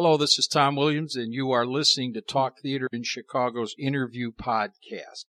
Hello, 0.00 0.16
this 0.16 0.38
is 0.38 0.46
Tom 0.46 0.76
Williams, 0.76 1.16
and 1.16 1.34
you 1.34 1.50
are 1.50 1.66
listening 1.66 2.14
to 2.14 2.20
Talk 2.20 2.60
Theater 2.60 2.88
in 2.92 3.02
Chicago's 3.02 3.74
interview 3.76 4.30
podcast. 4.30 5.24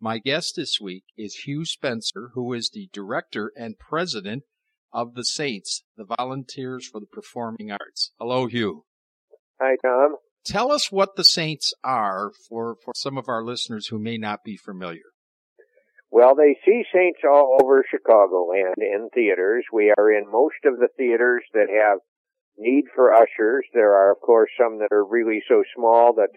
My 0.00 0.18
guest 0.18 0.54
this 0.54 0.80
week 0.80 1.02
is 1.18 1.42
Hugh 1.44 1.64
Spencer, 1.64 2.30
who 2.32 2.52
is 2.52 2.70
the 2.72 2.88
director 2.92 3.50
and 3.56 3.80
president 3.80 4.44
of 4.92 5.14
the 5.14 5.24
Saints, 5.24 5.82
the 5.96 6.04
Volunteers 6.04 6.86
for 6.86 7.00
the 7.00 7.08
Performing 7.12 7.72
Arts. 7.72 8.12
Hello, 8.20 8.46
Hugh. 8.46 8.84
Hi, 9.60 9.74
Tom. 9.84 10.14
Tell 10.46 10.70
us 10.70 10.92
what 10.92 11.16
the 11.16 11.24
Saints 11.24 11.74
are 11.82 12.30
for, 12.48 12.76
for 12.84 12.92
some 12.94 13.18
of 13.18 13.28
our 13.28 13.42
listeners 13.44 13.88
who 13.88 13.98
may 13.98 14.18
not 14.18 14.44
be 14.44 14.56
familiar. 14.56 15.10
Well, 16.12 16.36
they 16.36 16.56
see 16.64 16.84
Saints 16.94 17.22
all 17.28 17.58
over 17.60 17.84
Chicagoland 17.92 18.74
in 18.78 19.08
theaters. 19.12 19.64
We 19.72 19.92
are 19.98 20.12
in 20.12 20.30
most 20.30 20.64
of 20.64 20.78
the 20.78 20.90
theaters 20.96 21.42
that 21.54 21.66
have 21.68 21.98
need 22.58 22.84
for 22.94 23.12
ushers. 23.12 23.64
There 23.74 23.94
are, 23.94 24.12
of 24.12 24.20
course, 24.20 24.50
some 24.60 24.78
that 24.78 24.92
are 24.92 25.04
really 25.04 25.42
so 25.48 25.62
small 25.74 26.14
that 26.14 26.30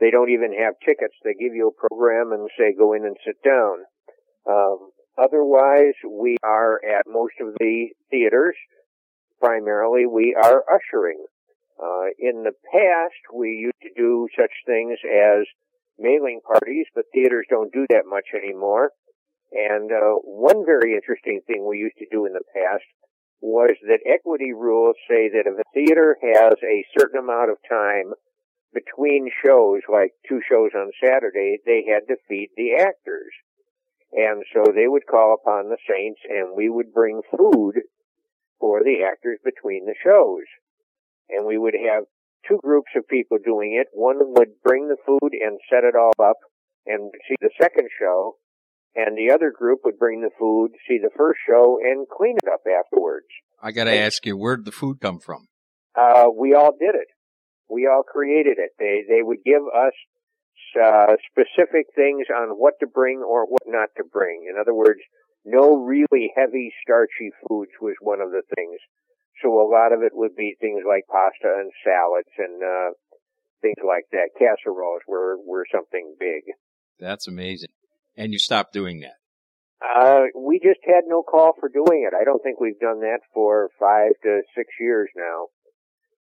they 0.00 0.10
don't 0.10 0.30
even 0.30 0.52
have 0.58 0.74
tickets. 0.84 1.14
They 1.22 1.34
give 1.34 1.54
you 1.54 1.68
a 1.68 1.88
program 1.88 2.32
and 2.32 2.48
say, 2.58 2.74
go 2.76 2.92
in 2.92 3.04
and 3.04 3.16
sit 3.24 3.36
down. 3.44 3.84
Um, 4.48 4.90
otherwise, 5.16 5.94
we 6.08 6.36
are 6.42 6.80
at 6.84 7.06
most 7.06 7.34
of 7.40 7.54
the 7.58 7.88
theaters. 8.10 8.56
Primarily, 9.40 10.06
we 10.06 10.34
are 10.34 10.64
ushering. 10.72 11.24
Uh, 11.82 12.10
in 12.18 12.42
the 12.44 12.52
past, 12.72 13.22
we 13.34 13.50
used 13.50 13.80
to 13.82 13.90
do 13.96 14.28
such 14.38 14.52
things 14.66 14.98
as 15.04 15.46
mailing 15.98 16.40
parties, 16.46 16.86
but 16.94 17.04
theaters 17.12 17.46
don't 17.50 17.72
do 17.72 17.86
that 17.90 18.04
much 18.06 18.26
anymore. 18.34 18.90
And 19.52 19.92
uh, 19.92 20.16
one 20.24 20.64
very 20.64 20.94
interesting 20.94 21.40
thing 21.46 21.66
we 21.66 21.78
used 21.78 21.98
to 21.98 22.06
do 22.10 22.24
in 22.26 22.32
the 22.32 22.44
past 22.54 22.84
was 23.42 23.74
that 23.82 24.06
equity 24.06 24.54
rules 24.54 24.94
say 25.10 25.28
that 25.28 25.50
if 25.50 25.58
a 25.58 25.70
theater 25.74 26.16
has 26.22 26.54
a 26.62 26.86
certain 26.96 27.18
amount 27.18 27.50
of 27.50 27.58
time 27.68 28.14
between 28.72 29.28
shows, 29.44 29.82
like 29.90 30.14
two 30.28 30.40
shows 30.48 30.70
on 30.74 30.94
Saturday, 31.02 31.58
they 31.66 31.84
had 31.90 32.06
to 32.06 32.16
feed 32.28 32.50
the 32.56 32.78
actors. 32.78 33.34
And 34.12 34.44
so 34.54 34.70
they 34.70 34.86
would 34.86 35.10
call 35.10 35.34
upon 35.34 35.68
the 35.68 35.82
saints 35.90 36.20
and 36.28 36.56
we 36.56 36.70
would 36.70 36.94
bring 36.94 37.20
food 37.36 37.82
for 38.60 38.84
the 38.84 39.02
actors 39.02 39.40
between 39.44 39.86
the 39.86 39.98
shows. 40.04 40.46
And 41.28 41.44
we 41.44 41.58
would 41.58 41.74
have 41.74 42.04
two 42.46 42.60
groups 42.62 42.92
of 42.94 43.08
people 43.08 43.38
doing 43.42 43.74
it. 43.74 43.88
One 43.92 44.18
would 44.20 44.62
bring 44.62 44.86
the 44.86 45.02
food 45.04 45.32
and 45.32 45.58
set 45.68 45.82
it 45.82 45.96
all 45.96 46.12
up 46.22 46.38
and 46.86 47.10
see 47.28 47.36
the 47.40 47.50
second 47.60 47.88
show 47.98 48.36
and 48.94 49.16
the 49.16 49.32
other 49.32 49.50
group 49.50 49.80
would 49.84 49.98
bring 49.98 50.20
the 50.20 50.30
food, 50.38 50.72
see 50.88 50.98
the 50.98 51.10
first 51.16 51.40
show, 51.48 51.78
and 51.82 52.06
clean 52.08 52.36
it 52.42 52.48
up 52.48 52.60
afterwards. 52.66 53.26
I 53.62 53.72
got 53.72 53.84
to 53.84 53.96
ask 53.96 54.24
you, 54.26 54.36
where 54.36 54.56
did 54.56 54.66
the 54.66 54.72
food 54.72 55.00
come 55.00 55.18
from? 55.18 55.46
Uh, 55.94 56.26
we 56.36 56.54
all 56.54 56.72
did 56.78 56.94
it. 56.94 57.08
We 57.70 57.86
all 57.86 58.02
created 58.02 58.58
it. 58.58 58.70
They 58.78 59.04
they 59.08 59.22
would 59.22 59.38
give 59.44 59.62
us 59.62 59.92
uh, 60.76 61.16
specific 61.30 61.86
things 61.94 62.26
on 62.34 62.50
what 62.58 62.74
to 62.80 62.86
bring 62.86 63.18
or 63.18 63.46
what 63.46 63.62
not 63.66 63.88
to 63.96 64.04
bring. 64.04 64.46
In 64.48 64.60
other 64.60 64.74
words, 64.74 65.00
no 65.44 65.76
really 65.76 66.32
heavy 66.36 66.72
starchy 66.82 67.30
foods 67.46 67.72
was 67.80 67.94
one 68.00 68.20
of 68.20 68.30
the 68.30 68.42
things. 68.56 68.78
So 69.42 69.60
a 69.60 69.68
lot 69.68 69.92
of 69.92 70.02
it 70.02 70.12
would 70.14 70.36
be 70.36 70.56
things 70.60 70.82
like 70.86 71.04
pasta 71.08 71.60
and 71.60 71.72
salads 71.84 72.32
and 72.38 72.62
uh, 72.62 72.90
things 73.60 73.80
like 73.86 74.04
that. 74.12 74.30
Casseroles 74.38 75.02
were 75.06 75.36
were 75.46 75.64
something 75.72 76.14
big. 76.18 76.42
That's 76.98 77.26
amazing 77.26 77.70
and 78.16 78.32
you 78.32 78.38
stopped 78.38 78.72
doing 78.72 79.00
that? 79.00 79.16
Uh, 79.82 80.26
we 80.36 80.60
just 80.62 80.80
had 80.86 81.04
no 81.06 81.22
call 81.22 81.54
for 81.58 81.68
doing 81.68 82.06
it. 82.06 82.14
I 82.14 82.24
don't 82.24 82.42
think 82.42 82.60
we've 82.60 82.78
done 82.78 83.00
that 83.00 83.18
for 83.34 83.68
five 83.80 84.12
to 84.22 84.42
six 84.56 84.68
years 84.78 85.08
now. 85.16 85.46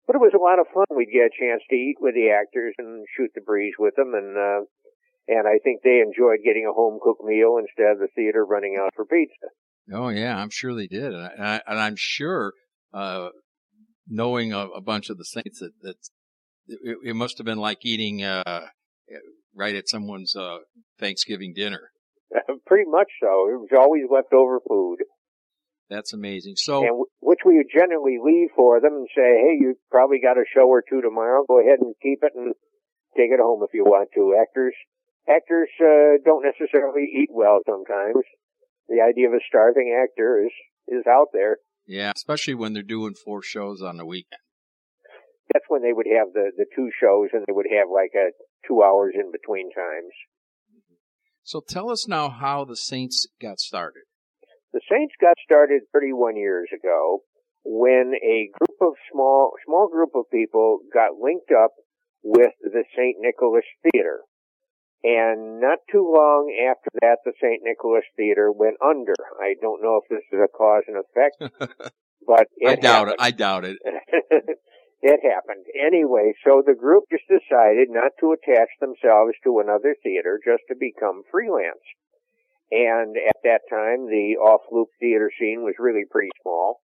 But 0.07 0.17
it 0.17 0.21
was 0.21 0.35
a 0.35 0.43
lot 0.43 0.59
of 0.59 0.67
fun. 0.73 0.87
We'd 0.97 1.13
get 1.13 1.31
a 1.31 1.39
chance 1.39 1.63
to 1.69 1.77
eat 1.77 1.97
with 2.01 2.15
the 2.15 2.31
actors 2.31 2.75
and 2.79 3.05
shoot 3.17 3.31
the 3.35 3.41
breeze 3.41 3.75
with 3.79 3.95
them, 3.97 4.15
and 4.15 4.37
uh, 4.37 4.67
and 5.29 5.47
I 5.47 5.59
think 5.63 5.83
they 5.83 6.01
enjoyed 6.01 6.41
getting 6.45 6.67
a 6.69 6.73
home 6.73 6.99
cooked 7.03 7.23
meal 7.23 7.59
instead 7.59 7.93
of 7.93 7.99
the 7.99 8.09
theater 8.17 8.45
running 8.45 8.77
out 8.81 8.91
for 8.97 9.05
pizza. 9.05 9.55
Oh 9.93 10.09
yeah, 10.09 10.37
I'm 10.37 10.51
sure 10.51 10.75
they 10.75 10.89
did, 10.89 11.13
and, 11.15 11.45
I, 11.45 11.61
and 11.67 11.79
I'm 11.79 11.95
sure, 11.97 12.55
uh, 12.93 13.29
knowing 14.09 14.53
a, 14.53 14.67
a, 14.67 14.81
bunch 14.81 15.11
of 15.11 15.19
the 15.19 15.25
saints, 15.25 15.61
that 15.61 15.73
that 15.83 15.97
it, 16.67 16.99
it 17.05 17.17
must 17.17 17.39
have 17.39 17.45
been 17.45 17.59
like 17.59 17.79
eating 17.85 18.25
uh, 18.25 18.67
right 19.55 19.75
at 19.75 19.89
someone's 19.89 20.37
uh, 20.37 20.59
Thanksgiving 20.99 21.53
dinner. 21.55 21.91
Pretty 22.67 22.89
much 22.89 23.09
so. 23.21 23.49
It 23.51 23.59
was 23.59 23.71
always 23.77 24.05
leftover 24.11 24.61
food. 24.67 24.99
That's 25.89 26.13
amazing. 26.13 26.55
So, 26.57 26.79
and 26.79 26.89
w- 26.89 27.13
which 27.21 27.41
we 27.45 27.65
generally 27.73 28.19
leave 28.23 28.51
for 28.55 28.81
them 28.81 28.95
and 28.95 29.09
say, 29.15 29.43
"Hey, 29.43 29.59
you 29.59 29.75
probably 29.91 30.21
got 30.23 30.39
a 30.39 30.45
show 30.55 30.69
or 30.69 30.83
two 30.89 31.01
tomorrow. 31.01 31.45
Go 31.49 31.61
ahead 31.61 31.81
and 31.81 31.95
keep 32.01 32.21
it 32.23 32.33
and 32.37 32.55
take 33.17 33.33
it 33.33 33.41
home 33.41 33.63
if 33.65 33.75
you 33.75 33.83
want 33.83 34.11
to." 34.15 34.39
Actors, 34.41 34.75
actors 35.29 35.69
uh, 35.81 36.23
don't 36.25 36.47
necessarily 36.47 37.11
eat 37.11 37.31
well 37.33 37.59
sometimes. 37.67 38.23
The 38.89 39.03
idea 39.03 39.29
of 39.29 39.35
a 39.35 39.43
starving 39.49 39.91
actor 40.01 40.45
is 40.47 40.53
is 40.87 41.05
out 41.09 41.29
there. 41.33 41.57
Yeah, 41.89 42.13
especially 42.15 42.55
when 42.55 42.73
they're 42.73 42.85
doing 42.85 43.15
four 43.15 43.43
shows 43.43 43.83
on 43.83 43.97
the 43.97 44.07
weekend 44.07 44.39
that's 45.53 45.67
when 45.69 45.83
they 45.83 45.93
would 45.93 46.07
have 46.07 46.33
the 46.33 46.51
the 46.57 46.67
two 46.75 46.91
shows 46.95 47.29
and 47.33 47.43
they 47.47 47.53
would 47.53 47.67
have 47.71 47.91
like 47.91 48.15
a 48.15 48.31
two 48.67 48.83
hours 48.83 49.15
in 49.15 49.31
between 49.33 49.71
times. 49.71 50.13
So 51.43 51.61
tell 51.67 51.91
us 51.91 52.07
now 52.07 52.29
how 52.29 52.65
the 52.65 52.77
Saints 52.77 53.27
got 53.41 53.59
started. 53.59 54.03
The 54.73 54.81
Saints 54.91 55.15
got 55.21 55.35
started 55.45 55.83
31 55.93 56.37
years 56.37 56.69
ago 56.73 57.23
when 57.65 58.13
a 58.23 58.51
group 58.57 58.79
of 58.81 58.95
small 59.13 59.53
small 59.67 59.89
group 59.89 60.11
of 60.15 60.31
people 60.31 60.79
got 60.93 61.19
linked 61.21 61.51
up 61.51 61.73
with 62.23 62.53
the 62.63 62.85
St. 62.97 63.17
Nicholas 63.19 63.65
Theater. 63.83 64.21
And 65.03 65.61
not 65.61 65.79
too 65.91 66.13
long 66.15 66.55
after 66.71 66.91
that, 67.01 67.19
the 67.25 67.33
St. 67.41 67.63
Nicholas 67.65 68.05
Theater 68.17 68.53
went 68.53 68.77
under. 68.85 69.15
I 69.41 69.55
don't 69.61 69.83
know 69.83 70.01
if 70.03 70.09
this 70.11 70.25
is 70.31 70.41
a 70.45 70.49
cause 70.49 70.85
and 70.87 70.99
effect, 70.99 71.59
but 72.27 72.47
I 72.65 72.77
doubt 72.77 73.09
happened. 73.09 73.11
it. 73.13 73.17
I 73.19 73.31
doubt 73.31 73.65
it. 73.65 73.79
it 75.03 75.21
happened. 75.25 75.65
Anyway, 75.75 76.35
so 76.45 76.63
the 76.65 76.75
group 76.75 77.05
just 77.11 77.25
decided 77.29 77.89
not 77.91 78.13
to 78.21 78.33
attach 78.33 78.69
themselves 78.81 79.33
to 79.45 79.61
another 79.61 79.97
theater, 80.03 80.39
just 80.45 80.63
to 80.69 80.75
become 80.79 81.23
freelance. 81.31 81.85
And 82.71 83.17
at 83.17 83.37
that 83.43 83.63
time, 83.69 84.07
the 84.07 84.37
off-loop 84.39 84.89
theater 85.01 85.31
scene 85.39 85.63
was 85.63 85.75
really 85.79 86.05
pretty 86.09 86.31
small. 86.43 86.81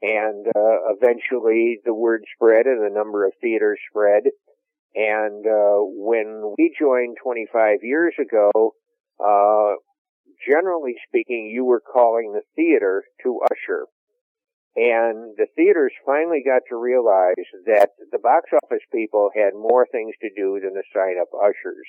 And 0.00 0.46
uh, 0.46 0.94
eventually 0.94 1.80
the 1.84 1.92
word 1.92 2.22
spread 2.34 2.66
and 2.66 2.80
the 2.80 2.94
number 2.94 3.26
of 3.26 3.32
theaters 3.40 3.78
spread. 3.90 4.22
And 4.94 5.44
uh, 5.44 5.82
when 5.82 6.54
we 6.56 6.74
joined 6.78 7.16
25 7.22 7.78
years 7.82 8.14
ago, 8.20 8.74
uh, 9.18 9.74
generally 10.48 10.94
speaking, 11.08 11.50
you 11.52 11.64
were 11.64 11.80
calling 11.80 12.32
the 12.32 12.42
theater 12.54 13.04
to 13.24 13.40
usher. 13.50 13.86
And 14.78 15.34
the 15.34 15.50
theaters 15.56 15.90
finally 16.06 16.38
got 16.46 16.62
to 16.70 16.78
realize 16.78 17.34
that 17.66 17.98
the 18.12 18.22
box 18.22 18.46
office 18.62 18.86
people 18.94 19.30
had 19.34 19.50
more 19.58 19.88
things 19.90 20.14
to 20.22 20.30
do 20.30 20.60
than 20.62 20.74
to 20.74 20.86
sign 20.94 21.18
up 21.20 21.34
ushers. 21.34 21.82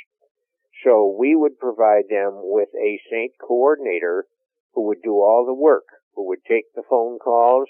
So 0.84 1.14
we 1.14 1.36
would 1.36 1.60
provide 1.60 2.10
them 2.10 2.42
with 2.42 2.70
a 2.74 3.00
Saint 3.12 3.34
coordinator 3.38 4.26
who 4.74 4.88
would 4.88 5.04
do 5.04 5.22
all 5.22 5.46
the 5.46 5.54
work, 5.54 5.86
who 6.16 6.30
would 6.30 6.40
take 6.50 6.66
the 6.74 6.82
phone 6.90 7.20
calls, 7.20 7.70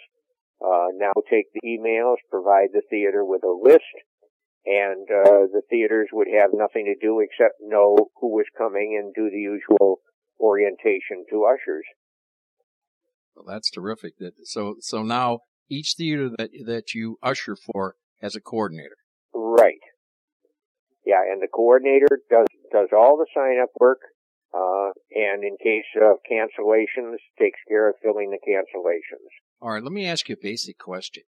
uh, 0.63 0.95
now 0.95 1.11
take 1.29 1.51
the 1.51 1.67
emails, 1.67 2.15
provide 2.31 2.69
the 2.71 2.83
theater 2.89 3.25
with 3.25 3.43
a 3.43 3.51
list, 3.51 3.91
and 4.65 5.03
uh, 5.11 5.51
the 5.51 5.63
theaters 5.69 6.07
would 6.13 6.27
have 6.31 6.51
nothing 6.53 6.85
to 6.85 6.95
do 7.05 7.19
except 7.19 7.55
know 7.59 8.07
who 8.21 8.29
was 8.29 8.45
coming 8.57 8.95
and 8.95 9.13
do 9.13 9.29
the 9.29 9.41
usual 9.41 9.99
orientation 10.39 11.25
to 11.29 11.43
ushers. 11.43 11.83
Well, 13.39 13.53
that's 13.53 13.71
terrific. 13.71 14.17
That 14.19 14.33
so 14.43 14.75
so 14.81 15.01
now 15.01 15.39
each 15.69 15.95
theater 15.97 16.29
that 16.37 16.49
that 16.65 16.93
you 16.93 17.17
usher 17.23 17.55
for 17.55 17.95
has 18.21 18.35
a 18.35 18.41
coordinator. 18.41 18.97
Right. 19.33 19.79
Yeah, 21.05 21.21
and 21.31 21.41
the 21.41 21.47
coordinator 21.47 22.19
does 22.29 22.47
does 22.71 22.89
all 22.91 23.17
the 23.17 23.27
sign 23.33 23.59
up 23.63 23.69
work, 23.79 23.99
uh, 24.53 24.91
and 25.15 25.43
in 25.43 25.55
case 25.63 25.85
of 26.01 26.17
cancellations, 26.29 27.15
takes 27.39 27.59
care 27.67 27.89
of 27.89 27.95
filling 28.03 28.31
the 28.31 28.37
cancellations. 28.37 29.29
All 29.61 29.71
right. 29.71 29.83
Let 29.83 29.93
me 29.93 30.05
ask 30.05 30.27
you 30.27 30.33
a 30.33 30.43
basic 30.43 30.77
question. 30.77 31.23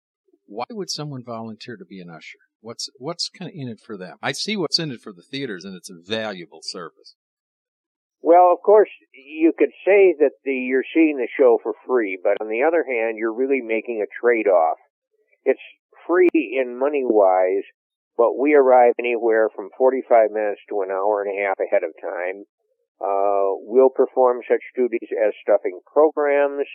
Why 0.46 0.64
would 0.70 0.88
someone 0.88 1.22
volunteer 1.22 1.76
to 1.76 1.84
be 1.84 2.00
an 2.00 2.08
usher? 2.08 2.38
What's 2.60 2.88
what's 2.96 3.28
kind 3.28 3.50
of 3.50 3.54
in 3.54 3.68
it 3.68 3.80
for 3.80 3.98
them? 3.98 4.16
I 4.22 4.32
see 4.32 4.56
what's 4.56 4.78
in 4.78 4.90
it 4.90 5.02
for 5.02 5.12
the 5.12 5.22
theaters, 5.22 5.64
and 5.66 5.76
it's 5.76 5.90
a 5.90 6.00
valuable 6.02 6.60
service. 6.62 7.16
Well, 8.20 8.50
of 8.52 8.58
course, 8.64 8.88
you 9.24 9.52
could 9.56 9.72
say 9.84 10.14
that 10.18 10.32
the 10.44 10.52
you're 10.52 10.86
seeing 10.94 11.16
the 11.16 11.28
show 11.38 11.58
for 11.62 11.72
free, 11.86 12.18
but 12.22 12.36
on 12.40 12.48
the 12.48 12.62
other 12.62 12.84
hand, 12.84 13.18
you're 13.18 13.34
really 13.34 13.60
making 13.60 14.02
a 14.02 14.10
trade-off. 14.20 14.78
It's 15.44 15.60
free 16.06 16.30
in 16.32 16.78
money 16.78 17.02
wise, 17.04 17.64
but 18.16 18.38
we 18.38 18.54
arrive 18.54 18.94
anywhere 18.98 19.48
from 19.54 19.70
45 19.76 20.30
minutes 20.30 20.60
to 20.68 20.82
an 20.82 20.90
hour 20.90 21.22
and 21.22 21.32
a 21.32 21.46
half 21.46 21.58
ahead 21.60 21.82
of 21.84 21.94
time. 22.00 22.44
Uh, 23.00 23.54
we'll 23.62 23.90
perform 23.90 24.40
such 24.48 24.62
duties 24.74 25.08
as 25.24 25.32
stuffing 25.42 25.78
programs, 25.86 26.66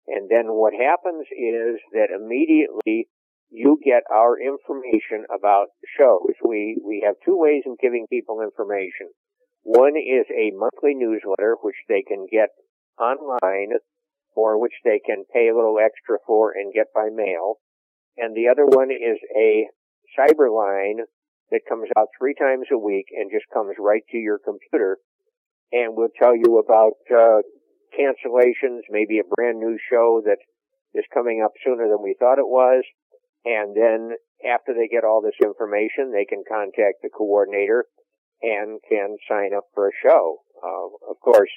And 0.07 0.29
then 0.29 0.53
what 0.53 0.75
happens 0.75 1.25
is 1.33 1.81
that 1.93 2.13
immediately 2.13 3.09
you 3.51 3.79
get 3.83 4.03
our 4.13 4.37
information 4.39 5.25
about 5.33 5.69
shows. 5.97 6.35
We, 6.45 6.77
we 6.85 7.03
have 7.07 7.15
two 7.25 7.39
ways 7.39 7.63
of 7.67 7.79
giving 7.79 8.07
people 8.11 8.43
information. 8.43 9.09
One 9.63 9.97
is 9.97 10.27
a 10.29 10.53
monthly 10.53 10.95
newsletter, 10.95 11.57
which 11.63 11.79
they 11.89 12.03
can 12.03 12.27
get 12.31 12.51
online, 13.01 13.79
or 14.35 14.61
which 14.61 14.75
they 14.85 15.01
can 15.05 15.25
pay 15.33 15.49
a 15.49 15.55
little 15.55 15.79
extra 15.79 16.19
for 16.27 16.53
and 16.53 16.75
get 16.75 16.87
by 16.95 17.09
mail. 17.13 17.57
And 18.17 18.35
the 18.35 18.49
other 18.49 18.67
one 18.67 18.91
is 18.91 19.19
a 19.37 19.67
cyber 20.19 20.51
line 20.51 21.05
that 21.51 21.69
comes 21.69 21.89
out 21.97 22.09
three 22.19 22.35
times 22.35 22.67
a 22.73 22.79
week 22.79 23.07
and 23.17 23.31
just 23.31 23.47
comes 23.53 23.75
right 23.79 24.03
to 24.11 24.19
your 24.19 24.39
computer 24.39 24.99
and 25.73 25.97
will 25.97 26.13
tell 26.19 26.35
you 26.35 26.59
about 26.59 26.95
uh, 27.11 27.43
cancellations, 27.99 28.83
maybe 28.91 29.19
a 29.19 29.35
brand 29.37 29.59
new 29.59 29.77
show 29.91 30.23
that 30.25 30.39
is 30.95 31.05
coming 31.13 31.43
up 31.45 31.53
sooner 31.65 31.89
than 31.89 32.03
we 32.03 32.15
thought 32.19 32.39
it 32.39 32.47
was. 32.47 32.83
And 33.45 33.77
then 33.77 34.17
after 34.47 34.73
they 34.75 34.89
get 34.89 35.05
all 35.05 35.21
this 35.21 35.39
information, 35.43 36.13
they 36.13 36.25
can 36.25 36.45
contact 36.49 37.03
the 37.03 37.11
coordinator 37.11 37.87
and 38.43 38.81
can 38.89 39.17
sign 39.29 39.51
up 39.57 39.65
for 39.75 39.89
a 39.89 39.99
show. 40.03 40.39
Uh, 40.63 41.11
of 41.11 41.21
course, 41.21 41.51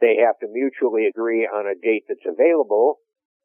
they 0.00 0.16
have 0.26 0.38
to 0.40 0.48
mutually 0.50 1.06
agree 1.06 1.46
on 1.46 1.66
a 1.66 1.74
date 1.74 2.04
that's 2.08 2.26
available 2.26 2.98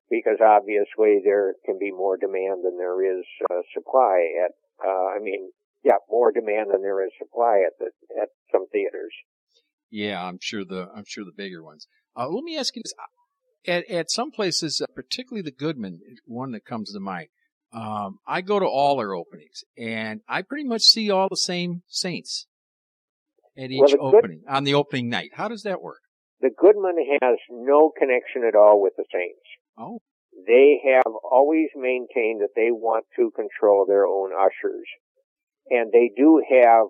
because 0.10 0.40
obviously 0.44 1.22
there 1.24 1.54
can 1.66 1.78
be 1.80 1.92
more 1.92 2.18
demand 2.18 2.66
than 2.66 2.78
there 2.78 3.20
is 3.20 3.26
uh, 3.52 3.62
supply 3.74 4.26
at, 4.46 4.52
uh, 4.84 5.16
I 5.16 5.20
mean, 5.22 5.52
yeah, 5.84 5.98
more 6.10 6.32
demand 6.32 6.72
than 6.74 6.82
there 6.82 7.06
is 7.06 7.12
supply 7.20 7.64
at 7.66 7.74
the, 7.80 7.92
at 8.22 8.30
some 8.52 8.68
theaters. 8.72 9.14
Yeah, 9.92 10.24
I'm 10.24 10.40
sure 10.42 10.66
the, 10.66 10.90
I'm 10.96 11.06
sure 11.08 11.24
the 11.24 11.32
bigger 11.36 11.64
ones. 11.64 11.88
Uh, 12.16 12.28
let 12.28 12.44
me 12.44 12.58
ask 12.58 12.76
you 12.76 12.82
this. 12.84 12.94
At, 13.68 13.90
at 13.90 14.10
some 14.10 14.32
places, 14.32 14.82
uh, 14.82 14.92
particularly 14.96 15.44
the 15.44 15.52
Goodman, 15.52 16.00
one 16.26 16.52
that 16.52 16.66
comes 16.66 16.92
to 16.92 17.00
mind, 17.00 17.28
um, 17.72 18.18
I 18.26 18.42
go 18.42 18.60
to 18.60 18.66
all 18.66 18.98
their 18.98 19.14
openings 19.14 19.64
and 19.78 20.22
I 20.28 20.42
pretty 20.42 20.68
much 20.68 20.82
see 20.82 21.12
all 21.12 21.28
the 21.30 21.38
same 21.38 21.84
saints 21.88 22.48
at 23.58 23.70
each 23.70 23.94
well, 24.00 24.16
opening 24.16 24.42
good, 24.46 24.52
on 24.52 24.64
the 24.64 24.74
opening 24.74 25.10
night. 25.10 25.32
How 25.34 25.48
does 25.48 25.64
that 25.64 25.82
work? 25.82 26.02
The 26.42 26.52
Goodman 26.56 26.96
has 27.22 27.38
no 27.50 27.92
connection 27.98 28.44
at 28.48 28.56
all 28.56 28.82
with 28.82 28.94
the 28.96 29.06
saints. 29.12 29.44
Oh. 29.78 30.00
They 30.48 30.80
have 30.86 31.14
always 31.30 31.68
maintained 31.76 32.42
that 32.42 32.56
they 32.56 32.72
want 32.72 33.06
to 33.18 33.32
control 33.32 33.86
their 33.86 34.06
own 34.06 34.32
ushers. 34.32 34.88
And 35.70 35.92
they 35.92 36.12
do 36.16 36.42
have, 36.50 36.88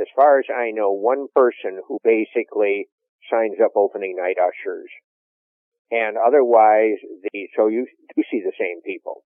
as 0.00 0.06
far 0.16 0.38
as 0.38 0.46
I 0.48 0.70
know, 0.70 0.92
one 0.92 1.26
person 1.34 1.80
who 1.86 1.98
basically 2.02 2.88
signs 3.30 3.56
up 3.62 3.72
opening 3.76 4.16
night 4.16 4.36
ushers. 4.40 4.88
And 5.90 6.16
otherwise, 6.16 6.96
the, 7.22 7.48
so 7.56 7.68
you 7.68 7.86
do 8.16 8.22
see 8.30 8.40
the 8.40 8.56
same 8.58 8.80
people. 8.82 9.22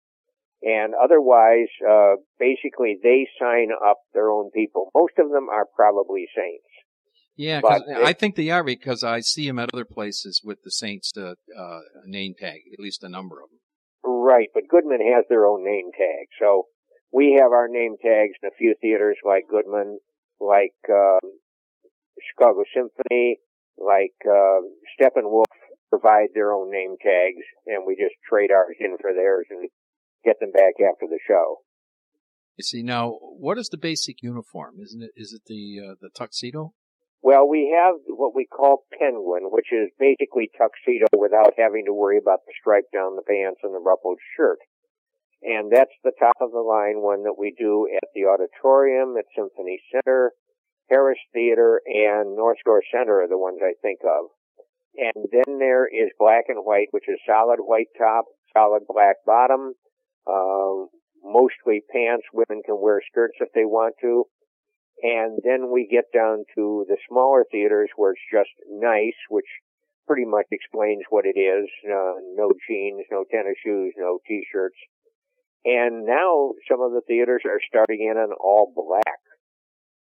And 0.63 0.93
otherwise, 0.93 1.73
uh, 1.81 2.17
basically 2.39 2.99
they 3.03 3.27
sign 3.41 3.71
up 3.73 3.99
their 4.13 4.31
own 4.31 4.51
people. 4.51 4.91
Most 4.95 5.15
of 5.19 5.31
them 5.31 5.49
are 5.49 5.65
probably 5.75 6.29
saints. 6.37 6.69
Yeah, 7.37 7.61
but 7.63 7.83
I 7.89 8.13
think 8.13 8.37
they 8.37 8.51
are 8.51 8.63
because 8.63 9.03
I 9.03 9.21
see 9.21 9.47
them 9.47 9.59
at 9.59 9.71
other 9.73 9.87
places 9.87 10.43
with 10.45 10.63
the 10.63 10.71
Saints 10.71 11.13
uh, 11.17 11.35
uh, 11.59 11.81
name 12.05 12.35
tag, 12.39 12.61
at 12.73 12.79
least 12.79 13.03
a 13.03 13.09
number 13.09 13.37
of 13.37 13.49
them. 13.49 13.61
Right, 14.05 14.49
but 14.53 14.69
Goodman 14.69 15.01
has 15.15 15.25
their 15.29 15.47
own 15.47 15.65
name 15.65 15.91
tag. 15.93 16.29
So 16.39 16.67
we 17.13 17.39
have 17.41 17.53
our 17.53 17.69
name 17.69 17.97
tags 18.03 18.35
in 18.43 18.49
a 18.49 18.57
few 18.59 18.75
theaters 18.81 19.17
like 19.25 19.45
Goodman, 19.49 19.99
like 20.39 20.77
um, 20.91 21.21
Chicago 22.21 22.65
Symphony, 22.75 23.39
like 23.79 24.17
uh, 24.27 24.61
Steppenwolf 25.01 25.45
provide 25.91 26.29
their 26.35 26.53
own 26.53 26.71
name 26.71 26.97
tags, 27.03 27.45
and 27.67 27.85
we 27.87 27.97
just 27.97 28.15
trade 28.29 28.51
ours 28.53 28.77
in 28.79 28.97
for 29.01 29.13
theirs 29.13 29.47
and 29.51 29.69
get 30.25 30.39
them 30.41 30.53
back 30.53 30.75
after 30.79 31.07
the 31.09 31.19
show. 31.27 31.59
You 32.57 32.63
see, 32.63 32.83
now 32.83 33.17
what 33.21 33.59
is 33.59 33.69
the 33.69 33.79
basic 33.79 34.23
uniform? 34.23 34.77
Isn't 34.83 35.03
it? 35.03 35.11
Is 35.17 35.33
it 35.33 35.43
the 35.47 35.81
uh, 35.81 35.95
the 36.01 36.11
tuxedo? 36.15 36.75
Well, 37.23 37.49
we 37.49 37.69
have 37.77 37.97
what 38.09 38.35
we 38.35 38.47
call 38.47 38.85
penguin, 38.99 39.53
which 39.53 39.73
is 39.73 39.91
basically 39.99 40.51
tuxedo 40.57 41.07
without 41.13 41.53
having 41.59 41.85
to 41.85 41.93
worry 41.93 42.17
about 42.17 42.41
the 42.47 42.53
stripe 42.59 42.89
down 42.93 43.17
the 43.17 43.29
pants 43.29 43.61
and 43.63 43.75
the 43.75 43.79
ruffled 43.85 44.19
shirt. 44.37 44.59
And 45.43 45.71
that's 45.73 45.93
the 46.05 46.13
top 46.19 46.37
of 46.41 46.53
the 46.53 46.65
line 46.65 47.01
one 47.01 47.25
that 47.25 47.37
we 47.39 47.55
do 47.59 47.89
at 47.93 48.09
the 48.15 48.25
auditorium, 48.25 49.17
at 49.17 49.25
Symphony 49.37 49.81
Center, 49.93 50.33
Harris 50.89 51.21
Theater, 51.33 51.81
and 51.87 52.37
North 52.37 52.59
Shore 52.65 52.83
Center 52.93 53.21
are 53.23 53.29
the 53.29 53.39
ones 53.39 53.61
I 53.63 53.73
think 53.81 54.01
of. 54.05 54.33
And 54.97 55.29
then 55.31 55.59
there 55.59 55.87
is 55.87 56.11
black 56.19 56.45
and 56.49 56.65
white, 56.65 56.89
which 56.91 57.09
is 57.09 57.21
solid 57.27 57.61
white 57.61 57.89
top, 57.97 58.27
solid 58.53 58.83
black 58.89 59.17
bottom, 59.25 59.75
uh, 60.27 60.89
mostly 61.23 61.81
pants. 61.93 62.27
Women 62.33 62.63
can 62.65 62.81
wear 62.81 63.01
skirts 63.11 63.37
if 63.41 63.49
they 63.55 63.65
want 63.65 63.95
to. 64.03 64.25
And 65.03 65.39
then 65.45 65.73
we 65.73 65.89
get 65.91 66.13
down 66.13 66.45
to 66.55 66.85
the 66.89 66.97
smaller 67.09 67.45
theaters 67.51 67.89
where 67.97 68.13
it's 68.13 68.31
just 68.31 68.51
nice, 68.69 69.17
which 69.29 69.49
pretty 70.07 70.27
much 70.27 70.47
explains 70.51 71.03
what 71.09 71.25
it 71.25 71.39
is. 71.39 71.69
Uh, 71.87 72.21
no 72.35 72.53
jeans, 72.69 73.07
no 73.11 73.25
tennis 73.31 73.57
shoes, 73.65 73.95
no 73.97 74.19
t-shirts. 74.27 74.77
And 75.65 76.05
now 76.05 76.53
some 76.69 76.81
of 76.81 76.93
the 76.93 77.03
theaters 77.07 77.43
are 77.45 77.61
starting 77.69 78.09
in 78.11 78.17
on 78.17 78.33
all 78.33 78.73
black, 78.75 79.21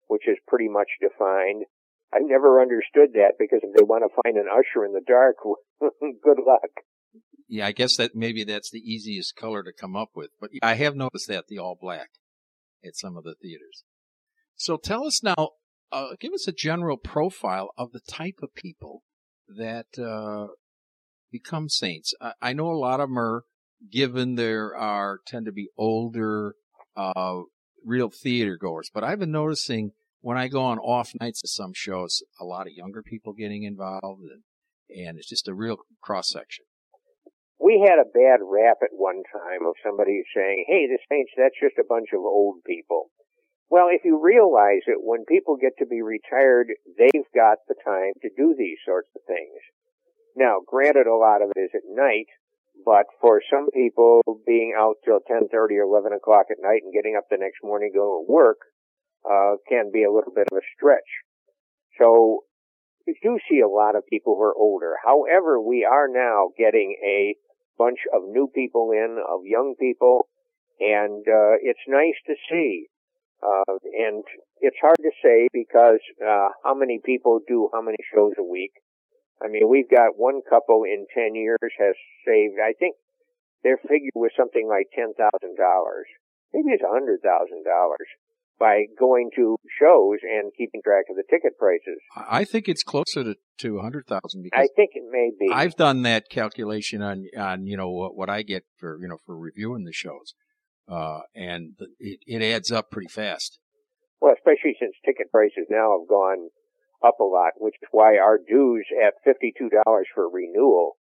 which 0.07 0.27
is 0.27 0.37
pretty 0.47 0.67
much 0.67 0.87
defined. 1.01 1.63
I've 2.13 2.25
never 2.25 2.61
understood 2.61 3.13
that 3.13 3.33
because 3.37 3.59
if 3.61 3.75
they 3.75 3.83
want 3.83 4.03
to 4.03 4.21
find 4.23 4.37
an 4.37 4.47
usher 4.51 4.83
in 4.83 4.93
the 4.93 5.03
dark, 5.05 5.35
good 5.79 6.39
luck. 6.45 6.71
Yeah, 7.47 7.67
I 7.67 7.71
guess 7.71 7.97
that 7.97 8.15
maybe 8.15 8.43
that's 8.43 8.71
the 8.71 8.79
easiest 8.79 9.35
color 9.35 9.63
to 9.63 9.71
come 9.73 9.95
up 9.95 10.11
with. 10.15 10.31
But 10.39 10.51
I 10.61 10.75
have 10.75 10.95
noticed 10.95 11.27
that 11.27 11.47
the 11.47 11.59
all 11.59 11.77
black 11.79 12.09
at 12.83 12.95
some 12.95 13.17
of 13.17 13.23
the 13.23 13.35
theaters. 13.41 13.83
So 14.59 14.75
tell 14.75 15.05
us 15.05 15.23
now, 15.23 15.51
uh, 15.89 16.09
give 16.19 16.33
us 16.33 16.45
a 16.45 16.51
general 16.51 16.97
profile 16.97 17.69
of 17.77 17.93
the 17.93 18.01
type 18.01 18.39
of 18.43 18.53
people 18.53 19.03
that 19.47 19.87
uh, 19.97 20.53
become 21.31 21.69
saints. 21.69 22.13
I, 22.19 22.33
I, 22.41 22.53
know 22.53 22.69
a 22.69 22.75
lot 22.75 22.99
of 22.99 23.07
them 23.07 23.17
are 23.17 23.45
given 23.89 24.35
there 24.35 24.75
are 24.75 25.19
tend 25.25 25.45
to 25.45 25.53
be 25.53 25.69
older, 25.77 26.55
uh, 26.97 27.37
real 27.85 28.09
theater 28.09 28.57
goers. 28.59 28.91
But 28.93 29.05
I've 29.05 29.19
been 29.19 29.31
noticing 29.31 29.91
when 30.19 30.37
I 30.37 30.49
go 30.49 30.61
on 30.61 30.77
off 30.77 31.13
nights 31.21 31.41
of 31.41 31.49
some 31.49 31.71
shows, 31.73 32.21
a 32.37 32.43
lot 32.43 32.67
of 32.67 32.73
younger 32.73 33.01
people 33.01 33.31
getting 33.31 33.63
involved, 33.63 34.23
and, 34.23 35.07
and 35.07 35.17
it's 35.17 35.29
just 35.29 35.47
a 35.47 35.53
real 35.53 35.77
cross 36.01 36.29
section. 36.29 36.65
We 37.61 37.81
had 37.87 37.97
a 37.97 38.11
bad 38.11 38.43
rap 38.43 38.79
at 38.83 38.89
one 38.91 39.23
time 39.31 39.65
of 39.65 39.75
somebody 39.85 40.21
saying, 40.35 40.65
"Hey, 40.67 40.85
the 40.87 40.99
Saints, 41.09 41.31
that's 41.37 41.55
just 41.61 41.77
a 41.79 41.87
bunch 41.87 42.09
of 42.11 42.19
old 42.19 42.61
people." 42.65 43.11
Well, 43.69 43.87
if 43.91 44.01
you 44.03 44.17
realize 44.17 44.81
it, 44.87 44.97
when 44.97 45.25
people 45.25 45.55
get 45.55 45.77
to 45.77 45.85
be 45.85 46.01
retired, 46.01 46.67
they've 46.97 47.31
got 47.35 47.59
the 47.67 47.75
time 47.85 48.13
to 48.21 48.29
do 48.35 48.55
these 48.57 48.77
sorts 48.85 49.09
of 49.15 49.21
things. 49.27 49.61
Now, 50.35 50.57
granted, 50.65 51.05
a 51.05 51.15
lot 51.15 51.41
of 51.41 51.51
it 51.55 51.59
is 51.59 51.71
at 51.75 51.85
night, 51.85 52.27
but 52.83 53.05
for 53.21 53.41
some 53.45 53.69
people, 53.69 54.21
being 54.47 54.73
out 54.75 54.95
till 55.05 55.19
10:30 55.19 55.77
or 55.77 55.83
11 55.83 56.13
o'clock 56.13 56.47
at 56.49 56.61
night 56.61 56.81
and 56.83 56.93
getting 56.93 57.15
up 57.15 57.29
the 57.29 57.37
next 57.37 57.63
morning 57.63 57.91
to 57.91 57.99
go 57.99 58.25
to 58.25 58.31
work 58.31 58.57
uh, 59.29 59.57
can 59.67 59.91
be 59.91 60.03
a 60.03 60.11
little 60.11 60.33
bit 60.33 60.47
of 60.51 60.57
a 60.57 60.65
stretch. 60.75 61.21
So 61.99 62.45
you 63.05 63.13
do 63.21 63.37
see 63.49 63.59
a 63.59 63.67
lot 63.67 63.95
of 63.95 64.05
people 64.07 64.35
who 64.35 64.43
are 64.43 64.55
older. 64.55 64.95
However, 65.03 65.61
we 65.61 65.85
are 65.85 66.07
now 66.07 66.49
getting 66.57 66.97
a 67.05 67.35
bunch 67.77 67.99
of 68.13 68.23
new 68.27 68.47
people 68.53 68.91
in, 68.91 69.21
of 69.27 69.45
young 69.45 69.75
people, 69.79 70.27
and 70.79 71.25
uh, 71.27 71.57
it's 71.61 71.85
nice 71.87 72.17
to 72.27 72.35
see. 72.49 72.87
Uh, 73.41 73.79
and 73.95 74.23
it's 74.59 74.77
hard 74.81 74.97
to 74.99 75.11
say 75.23 75.47
because 75.53 76.03
uh, 76.19 76.49
how 76.63 76.73
many 76.75 76.99
people 77.03 77.39
do 77.47 77.69
how 77.73 77.81
many 77.81 77.97
shows 78.13 78.33
a 78.37 78.43
week. 78.43 78.73
I 79.41 79.47
mean, 79.47 79.69
we've 79.69 79.89
got 79.89 80.19
one 80.19 80.41
couple 80.49 80.83
in 80.83 81.07
10 81.15 81.35
years 81.35 81.71
has 81.79 81.95
saved, 82.27 82.59
I 82.59 82.73
think 82.77 82.95
their 83.63 83.77
figure 83.77 84.11
was 84.15 84.31
something 84.35 84.67
like 84.67 84.87
$10,000. 84.97 85.15
Maybe 86.53 86.69
it's 86.71 86.83
a 86.83 86.91
$100,000 86.91 87.95
by 88.59 88.83
going 88.99 89.29
to 89.35 89.55
shows 89.79 90.17
and 90.23 90.51
keeping 90.57 90.81
track 90.83 91.05
of 91.09 91.15
the 91.15 91.23
ticket 91.29 91.57
prices. 91.57 91.99
I 92.15 92.43
think 92.43 92.67
it's 92.67 92.83
closer 92.83 93.23
to, 93.23 93.35
to 93.59 93.75
100,000 93.75 94.43
because 94.43 94.59
I 94.59 94.67
think 94.75 94.91
it 94.93 95.03
may 95.09 95.31
be. 95.39 95.51
I've 95.53 95.75
done 95.75 96.01
that 96.01 96.29
calculation 96.29 97.01
on, 97.01 97.27
on, 97.37 97.65
you 97.65 97.77
know, 97.77 97.89
what, 97.89 98.17
what 98.17 98.29
I 98.29 98.41
get 98.41 98.65
for, 98.77 98.99
you 99.01 99.07
know, 99.07 99.17
for 99.25 99.37
reviewing 99.37 99.85
the 99.85 99.93
shows. 99.93 100.33
Uh, 100.89 101.21
and 101.35 101.75
it, 101.99 102.19
it 102.25 102.41
adds 102.41 102.71
up 102.71 102.89
pretty 102.89 103.09
fast. 103.09 103.59
Well, 104.19 104.33
especially 104.33 104.75
since 104.79 104.95
ticket 105.05 105.31
prices 105.31 105.67
now 105.69 105.97
have 105.99 106.09
gone 106.09 106.49
up 107.05 107.19
a 107.19 107.23
lot, 107.23 107.53
which 107.57 107.75
is 107.81 107.87
why 107.91 108.17
our 108.17 108.37
dues 108.37 108.85
at 109.05 109.13
$52 109.25 109.69
for 110.13 110.29
renewal 110.29 110.97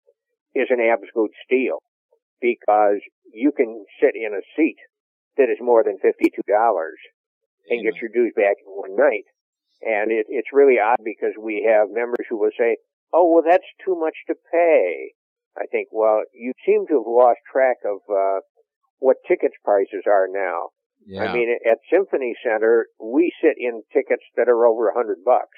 is 0.54 0.68
an 0.70 0.80
absolute 0.82 1.32
steal 1.46 1.80
because 2.42 3.02
you 3.34 3.52
can 3.52 3.86
sit 4.02 4.14
in 4.14 4.34
a 4.34 4.46
seat 4.56 4.78
that 5.38 5.50
is 5.50 5.58
more 5.62 5.84
than 5.84 5.98
$52 5.98 6.44
and 7.70 7.84
get 7.84 8.02
your 8.02 8.12
dues 8.14 8.34
back 8.36 8.58
in 8.66 8.72
one 8.72 8.96
night. 8.96 9.26
And 9.82 10.12
it, 10.12 10.26
it's 10.30 10.54
really 10.54 10.80
odd 10.80 11.02
because 11.04 11.34
we 11.40 11.68
have 11.70 11.90
members 11.92 12.26
who 12.30 12.38
will 12.38 12.54
say, 12.58 12.78
oh, 13.14 13.30
well, 13.32 13.44
that's 13.46 13.68
too 13.86 13.96
much 13.96 14.16
to 14.28 14.36
pay. 14.52 15.14
I 15.58 15.66
think, 15.72 15.90
well, 15.92 16.22
you 16.34 16.54
seem 16.66 16.86
to 16.88 17.02
have 17.02 17.08
lost 17.08 17.40
track 17.52 17.78
of, 17.86 18.02
uh, 18.10 18.42
what 19.00 19.18
tickets 19.28 19.56
prices 19.64 20.04
are 20.08 20.28
now. 20.30 20.70
Yeah. 21.06 21.24
I 21.24 21.34
mean, 21.34 21.56
at 21.70 21.78
Symphony 21.92 22.36
Center, 22.44 22.88
we 23.00 23.32
sit 23.42 23.56
in 23.58 23.82
tickets 23.94 24.24
that 24.36 24.50
are 24.50 24.68
over 24.68 24.90
a 24.90 24.94
hundred 24.94 25.24
bucks. 25.24 25.58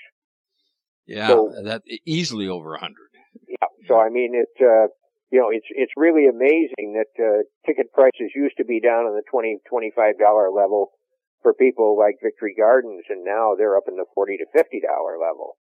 Yeah, 1.08 1.28
so, 1.28 1.52
that 1.64 1.82
easily 2.06 2.48
over 2.48 2.76
a 2.76 2.80
hundred. 2.80 3.10
Yeah. 3.48 3.68
So 3.88 4.00
I 4.00 4.10
mean, 4.10 4.34
it 4.36 4.64
uh, 4.64 4.94
you 5.32 5.40
know, 5.40 5.50
it's 5.52 5.66
it's 5.70 5.94
really 5.96 6.28
amazing 6.28 6.94
that 6.98 7.14
uh, 7.18 7.44
ticket 7.66 7.92
prices 7.94 8.32
used 8.36 8.58
to 8.58 8.66
be 8.66 8.80
down 8.80 9.06
in 9.06 9.14
the 9.14 9.24
twenty 9.30 9.58
twenty 9.68 9.92
five 9.96 10.20
dollar 10.20 10.52
level 10.52 10.92
for 11.42 11.54
people 11.54 11.98
like 11.98 12.16
Victory 12.22 12.54
Gardens, 12.58 13.06
and 13.10 13.24
now 13.24 13.54
they're 13.58 13.78
up 13.78 13.86
in 13.88 13.96
the 13.96 14.06
forty 14.14 14.38
to 14.38 14.46
fifty 14.54 14.82
dollar 14.82 15.18
level. 15.20 15.58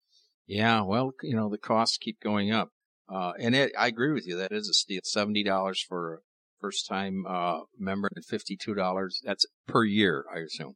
Yeah, 0.47 0.83
well, 0.83 1.13
you 1.23 1.35
know, 1.35 1.49
the 1.49 1.59
costs 1.59 1.97
keep 1.97 2.21
going 2.21 2.53
up, 2.53 2.71
uh, 3.09 3.33
and 3.39 3.55
it, 3.55 3.73
I 3.79 3.87
agree 3.87 4.13
with 4.13 4.27
you. 4.27 4.37
That 4.37 4.53
is 4.53 4.69
a 4.69 4.75
steal. 4.75 5.01
Seventy 5.05 5.45
dollars 5.45 5.85
for 5.89 6.23
first 6.63 6.87
time 6.89 7.25
uh, 7.29 7.61
member, 7.79 8.09
at 8.17 8.25
fifty 8.25 8.57
two 8.57 8.75
dollars. 8.75 9.21
That's 9.25 9.45
per 9.67 9.85
year, 9.85 10.25
I 10.35 10.39
assume. 10.39 10.75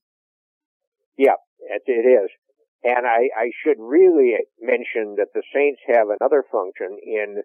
Yeah, 1.16 1.38
it, 1.60 1.82
it 1.86 2.06
is. 2.06 2.30
And 2.84 3.06
I, 3.06 3.30
I 3.34 3.50
should 3.64 3.78
really 3.80 4.34
mention 4.60 5.16
that 5.16 5.32
the 5.34 5.42
Saints 5.54 5.80
have 5.88 6.08
another 6.20 6.44
function 6.52 6.98
in 7.02 7.42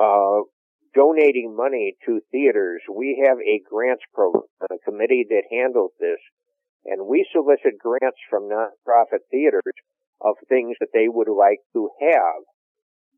uh, 0.00 0.46
donating 0.94 1.54
money 1.54 1.94
to 2.06 2.20
theaters. 2.32 2.80
We 2.88 3.22
have 3.26 3.38
a 3.38 3.60
grants 3.68 4.04
program, 4.14 4.44
a 4.70 4.78
committee 4.88 5.26
that 5.28 5.44
handles 5.50 5.92
this, 6.00 6.20
and 6.86 7.06
we 7.06 7.26
solicit 7.32 7.78
grants 7.78 8.18
from 8.30 8.48
nonprofit 8.48 9.28
theaters 9.30 9.76
of 10.22 10.36
things 10.48 10.76
that 10.80 10.94
they 10.94 11.08
would 11.08 11.28
like 11.28 11.60
to 11.74 11.90
have. 12.00 12.40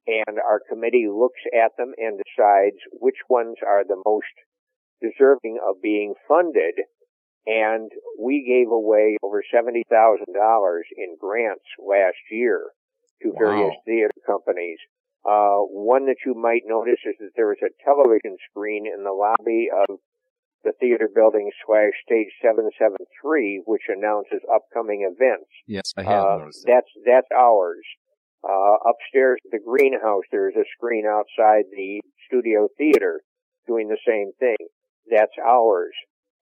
And 0.08 0.38
our 0.40 0.60
committee 0.68 1.06
looks 1.06 1.40
at 1.52 1.76
them 1.76 1.92
and 1.98 2.16
decides 2.16 2.80
which 2.92 3.20
ones 3.28 3.56
are 3.60 3.84
the 3.84 4.00
most 4.06 4.32
deserving 5.04 5.60
of 5.62 5.82
being 5.82 6.14
funded 6.26 6.74
and 7.48 7.90
we 8.20 8.44
gave 8.44 8.70
away 8.70 9.16
over 9.22 9.42
$70,000 9.42 9.80
in 9.88 11.16
grants 11.18 11.64
last 11.80 12.20
year 12.30 12.68
to 13.22 13.32
various 13.38 13.72
wow. 13.72 13.82
theater 13.86 14.20
companies. 14.26 14.78
Uh, 15.24 15.64
one 15.64 16.06
that 16.06 16.20
you 16.26 16.34
might 16.34 16.62
notice 16.66 17.00
is 17.08 17.16
that 17.18 17.32
there 17.36 17.50
is 17.52 17.58
a 17.64 17.72
television 17.82 18.36
screen 18.50 18.84
in 18.86 19.02
the 19.02 19.16
lobby 19.16 19.68
of 19.72 19.98
the 20.62 20.72
theater 20.78 21.08
building 21.12 21.50
slash 21.64 21.96
stage 22.04 22.28
773, 22.42 23.62
which 23.64 23.88
announces 23.88 24.44
upcoming 24.52 25.08
events. 25.08 25.48
Yes, 25.66 25.94
I 25.96 26.02
have 26.02 26.24
uh, 26.24 26.36
noticed 26.38 26.64
that. 26.66 26.84
That's, 26.84 26.92
that's 27.06 27.32
ours. 27.32 27.84
Uh, 28.45 28.76
upstairs 28.87 29.40
the 29.50 29.59
greenhouse, 29.59 30.23
there's 30.30 30.54
a 30.54 30.64
screen 30.76 31.04
outside 31.07 31.64
the 31.73 32.00
studio 32.26 32.68
theater 32.78 33.21
doing 33.66 33.88
the 33.88 33.99
same 34.07 34.30
thing. 34.38 34.57
That's 35.11 35.35
ours. 35.45 35.95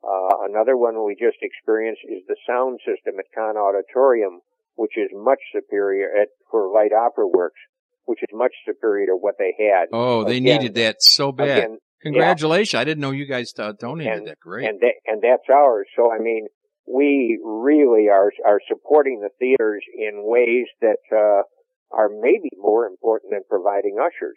Uh, 0.05 0.45
another 0.49 0.77
one 0.77 1.05
we 1.05 1.15
just 1.15 1.39
experienced 1.41 2.03
is 2.05 2.23
the 2.29 2.37
sound 2.47 2.81
system 2.85 3.19
at 3.19 3.25
Cahn 3.35 3.57
Auditorium, 3.57 4.41
which 4.75 4.93
is 4.97 5.09
much 5.15 5.41
superior 5.55 6.09
at, 6.21 6.29
for 6.51 6.71
light 6.73 6.93
opera 6.93 7.27
works, 7.27 7.59
which 8.05 8.23
is 8.23 8.29
much 8.33 8.53
superior 8.67 9.07
to 9.07 9.17
what 9.19 9.35
they 9.39 9.55
had. 9.59 9.87
Oh, 9.93 10.25
they 10.25 10.37
again, 10.37 10.61
needed 10.61 10.75
that 10.75 11.03
so 11.03 11.33
bad. 11.33 11.59
Again, 11.59 11.79
Congratulations. 12.03 12.75
Yeah. 12.75 12.81
I 12.81 12.85
didn't 12.85 13.01
know 13.01 13.11
you 13.11 13.27
guys 13.27 13.53
uh, 13.59 13.73
donated 13.73 14.13
and, 14.13 14.27
that. 14.29 14.39
Great. 14.39 14.69
And, 14.69 14.81
and 15.07 15.23
that's 15.23 15.49
ours. 15.53 15.87
So, 15.97 16.13
I 16.13 16.19
mean, 16.19 16.47
we 16.87 17.41
really 17.43 18.09
are, 18.09 18.31
are 18.47 18.61
supporting 18.69 19.21
the 19.21 19.31
theaters 19.41 19.83
in 19.97 20.23
ways 20.23 20.67
that, 20.83 20.99
uh, 21.11 21.43
are 21.91 22.09
maybe 22.09 22.51
more 22.59 22.87
important 22.87 23.33
than 23.33 23.43
providing 23.49 23.97
ushers. 24.01 24.37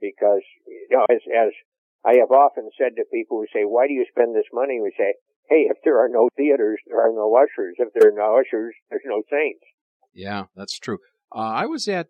Because, 0.00 0.42
you 0.66 0.96
know, 0.96 1.04
as, 1.10 1.20
as 1.28 1.52
I 2.04 2.20
have 2.20 2.30
often 2.30 2.70
said 2.78 2.96
to 2.96 3.04
people 3.12 3.38
who 3.38 3.46
say, 3.52 3.64
why 3.64 3.86
do 3.86 3.92
you 3.92 4.06
spend 4.08 4.34
this 4.34 4.48
money? 4.52 4.80
We 4.80 4.92
say, 4.96 5.14
hey, 5.48 5.68
if 5.68 5.76
there 5.84 6.02
are 6.02 6.08
no 6.08 6.28
theaters, 6.36 6.80
there 6.86 7.00
are 7.00 7.12
no 7.12 7.34
ushers. 7.36 7.76
If 7.78 7.92
there 7.92 8.10
are 8.10 8.16
no 8.16 8.40
ushers, 8.40 8.74
there's 8.88 9.02
no 9.04 9.22
saints. 9.30 9.64
Yeah, 10.14 10.44
that's 10.56 10.78
true. 10.78 10.98
Uh, 11.34 11.38
I 11.38 11.66
was 11.66 11.86
at 11.86 12.08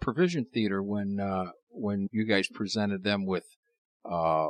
Provision 0.00 0.46
Theater 0.52 0.82
when 0.82 1.18
uh, 1.20 1.50
when 1.70 2.08
you 2.10 2.24
guys 2.24 2.48
presented 2.48 3.04
them 3.04 3.26
with 3.26 3.44
uh, 4.04 4.48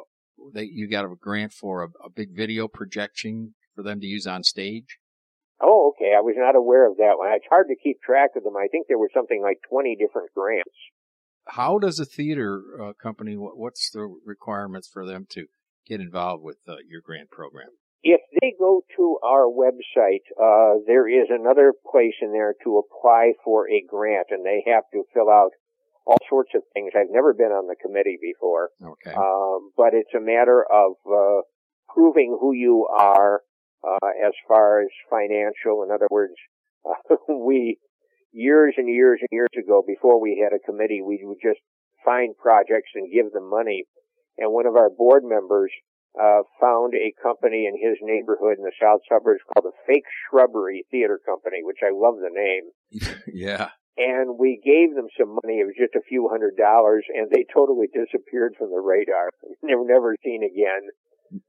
they 0.55 0.65
you 0.65 0.89
got 0.89 1.05
a 1.05 1.15
grant 1.21 1.53
for 1.53 1.83
a, 1.83 1.89
a, 2.05 2.11
big 2.11 2.37
video 2.37 2.69
projection 2.69 3.55
for 3.75 3.83
them 3.83 4.01
to 4.01 4.07
use 4.07 4.27
on 4.27 4.43
stage. 4.43 4.99
Oh, 5.61 5.93
okay. 5.93 6.17
I 6.17 6.21
was 6.21 6.37
not 6.37 6.57
aware 6.57 6.89
of 6.89 6.97
that 6.97 7.19
one. 7.19 7.29
It's 7.33 7.49
hard 7.49 7.69
to 7.69 7.77
keep 7.77 8.01
track 8.01 8.31
of 8.37 8.45
them. 8.45 8.57
I 8.57 8.69
think 8.69 8.89
there 8.89 8.99
were 8.99 9.13
something 9.13 9.43
like 9.43 9.61
twenty 9.69 9.97
different 9.97 10.33
grants 10.35 10.73
how 11.51 11.79
does 11.79 11.99
a 11.99 12.05
theater 12.05 12.63
uh, 12.81 12.93
company 12.93 13.35
what's 13.35 13.91
the 13.91 14.15
requirements 14.25 14.89
for 14.89 15.07
them 15.07 15.27
to 15.31 15.47
get 15.87 16.01
involved 16.01 16.43
with 16.43 16.59
uh, 16.69 16.77
your 16.89 17.01
grant 17.01 17.31
program 17.31 17.69
if 18.03 18.21
they 18.41 18.55
go 18.59 18.83
to 18.97 19.19
our 19.25 19.47
website 19.47 20.25
uh, 20.41 20.79
there 20.87 21.09
is 21.09 21.29
another 21.31 21.73
place 21.91 22.15
in 22.23 22.33
there 22.33 22.55
to 22.65 22.79
apply 22.79 23.33
for 23.45 23.69
a 23.69 23.83
grant 23.89 24.29
and 24.31 24.45
they 24.45 24.63
have 24.67 24.85
to 24.93 25.03
fill 25.13 25.31
out 25.31 25.51
all 26.07 26.19
sorts 26.29 26.51
of 26.55 26.63
things 26.73 26.93
i've 26.97 27.11
never 27.11 27.35
been 27.35 27.53
on 27.53 27.67
the 27.67 27.77
committee 27.77 28.19
before 28.21 28.71
okay 28.83 29.15
um, 29.15 29.71
but 29.77 29.93
it's 29.93 30.15
a 30.17 30.21
matter 30.21 30.65
of 30.71 30.93
uh, 31.07 31.43
proving 31.93 32.37
who 32.41 32.53
you 32.53 32.87
are 32.87 33.41
uh, 33.87 34.09
as 34.27 34.33
far 34.47 34.83
as 34.83 34.89
financial 35.09 35.83
in 35.83 35.91
other 35.93 36.09
words 36.11 36.35
we 37.29 37.79
years 38.33 38.75
and 38.77 38.89
years 38.89 39.19
and 39.21 39.29
years 39.33 39.51
ago, 39.59 39.83
before 39.87 40.21
we 40.21 40.43
had 40.43 40.55
a 40.57 40.63
committee, 40.65 41.03
we 41.03 41.21
would 41.23 41.39
just 41.43 41.61
find 42.05 42.37
projects 42.37 42.91
and 42.95 43.13
give 43.13 43.33
them 43.33 43.49
money. 43.49 43.85
And 44.39 44.53
one 44.53 44.67
of 44.67 44.77
our 44.77 44.89
board 44.89 45.23
members 45.25 45.71
uh, 46.21 46.43
found 46.61 46.95
a 46.95 47.13
company 47.23 47.67
in 47.67 47.75
his 47.77 47.99
neighborhood 48.03 48.59
in 48.59 48.65
the 48.65 48.73
south 48.81 49.01
suburbs 49.09 49.41
called 49.53 49.67
the 49.67 49.77
Fake 49.87 50.07
Shrubbery 50.27 50.85
Theater 50.91 51.21
Company, 51.25 51.59
which 51.63 51.79
I 51.85 51.91
love 51.93 52.17
the 52.17 52.33
name. 52.33 53.15
yeah. 53.27 53.71
and 53.97 54.39
we 54.39 54.61
gave 54.65 54.95
them 54.97 55.09
some 55.19 55.37
money. 55.43 55.61
It 55.61 55.67
was 55.67 55.79
just 55.79 55.95
a 55.95 56.07
few 56.09 56.29
hundred 56.31 56.57
dollars, 56.57 57.05
and 57.15 57.31
they 57.31 57.45
totally 57.53 57.87
disappeared 57.93 58.55
from 58.59 58.71
the 58.71 58.81
radar. 58.81 59.31
They 59.63 59.75
were 59.75 59.85
never 59.87 60.17
seen 60.25 60.43
again. 60.43 60.89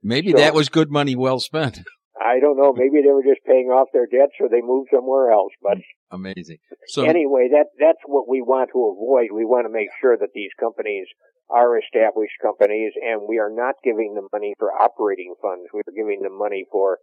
Maybe 0.02 0.32
So- 0.32 0.38
that 0.38 0.54
was 0.54 0.68
good 0.68 0.90
money 0.90 1.16
well 1.16 1.40
spent. 1.40 1.80
I 2.22 2.38
don't 2.40 2.56
know. 2.56 2.72
Maybe 2.72 3.02
they 3.02 3.10
were 3.10 3.26
just 3.26 3.44
paying 3.44 3.68
off 3.68 3.88
their 3.92 4.06
debts, 4.06 4.38
or 4.40 4.48
they 4.48 4.62
moved 4.62 4.90
somewhere 4.94 5.32
else. 5.32 5.52
But 5.62 5.78
Amazing. 6.10 6.58
So 6.86 7.04
anyway, 7.04 7.48
that 7.50 7.72
that's 7.80 8.02
what 8.06 8.28
we 8.28 8.42
want 8.42 8.70
to 8.72 8.80
avoid. 8.94 9.32
We 9.34 9.44
want 9.44 9.66
to 9.66 9.72
make 9.72 9.88
sure 10.00 10.16
that 10.16 10.30
these 10.34 10.50
companies 10.60 11.06
are 11.50 11.78
established 11.78 12.36
companies, 12.40 12.92
and 13.00 13.22
we 13.28 13.38
are 13.38 13.50
not 13.50 13.74
giving 13.82 14.14
them 14.14 14.28
money 14.32 14.54
for 14.58 14.70
operating 14.72 15.34
funds. 15.42 15.68
We 15.72 15.80
are 15.80 15.96
giving 15.96 16.22
them 16.22 16.38
money 16.38 16.64
for 16.70 16.98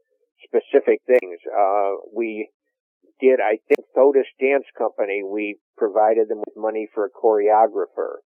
specific 0.46 1.02
things. 1.06 1.38
Uh, 1.50 2.02
we 2.16 2.50
did, 3.20 3.40
I 3.42 3.60
think, 3.68 3.86
Thodos 3.98 4.30
Dance 4.40 4.66
Company. 4.78 5.22
We 5.26 5.58
provided 5.78 6.30
them 6.30 6.40
with 6.40 6.56
money 6.56 6.88
for 6.94 7.06
a 7.06 7.14
choreographer, 7.14 8.24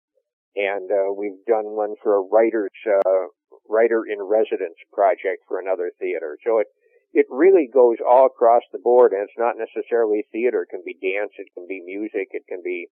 and 0.55 0.91
uh, 0.91 1.13
we've 1.17 1.45
done 1.47 1.77
one 1.77 1.95
for 2.03 2.17
a 2.17 2.23
writer's 2.23 2.71
uh, 2.87 3.29
writer 3.69 4.03
in 4.09 4.23
residence 4.23 4.77
project 4.93 5.45
for 5.49 5.59
another 5.61 5.91
theater. 5.99 6.37
So 6.45 6.59
it 6.59 6.67
it 7.13 7.27
really 7.31 7.69
goes 7.73 7.97
all 8.07 8.27
across 8.27 8.63
the 8.73 8.79
board, 8.79 9.13
and 9.13 9.23
it's 9.23 9.39
not 9.39 9.55
necessarily 9.57 10.27
theater. 10.33 10.63
It 10.63 10.71
can 10.71 10.83
be 10.85 10.95
dance, 11.01 11.33
it 11.39 11.49
can 11.55 11.67
be 11.67 11.81
music, 11.85 12.29
it 12.33 12.43
can 12.49 12.61
be 12.63 12.89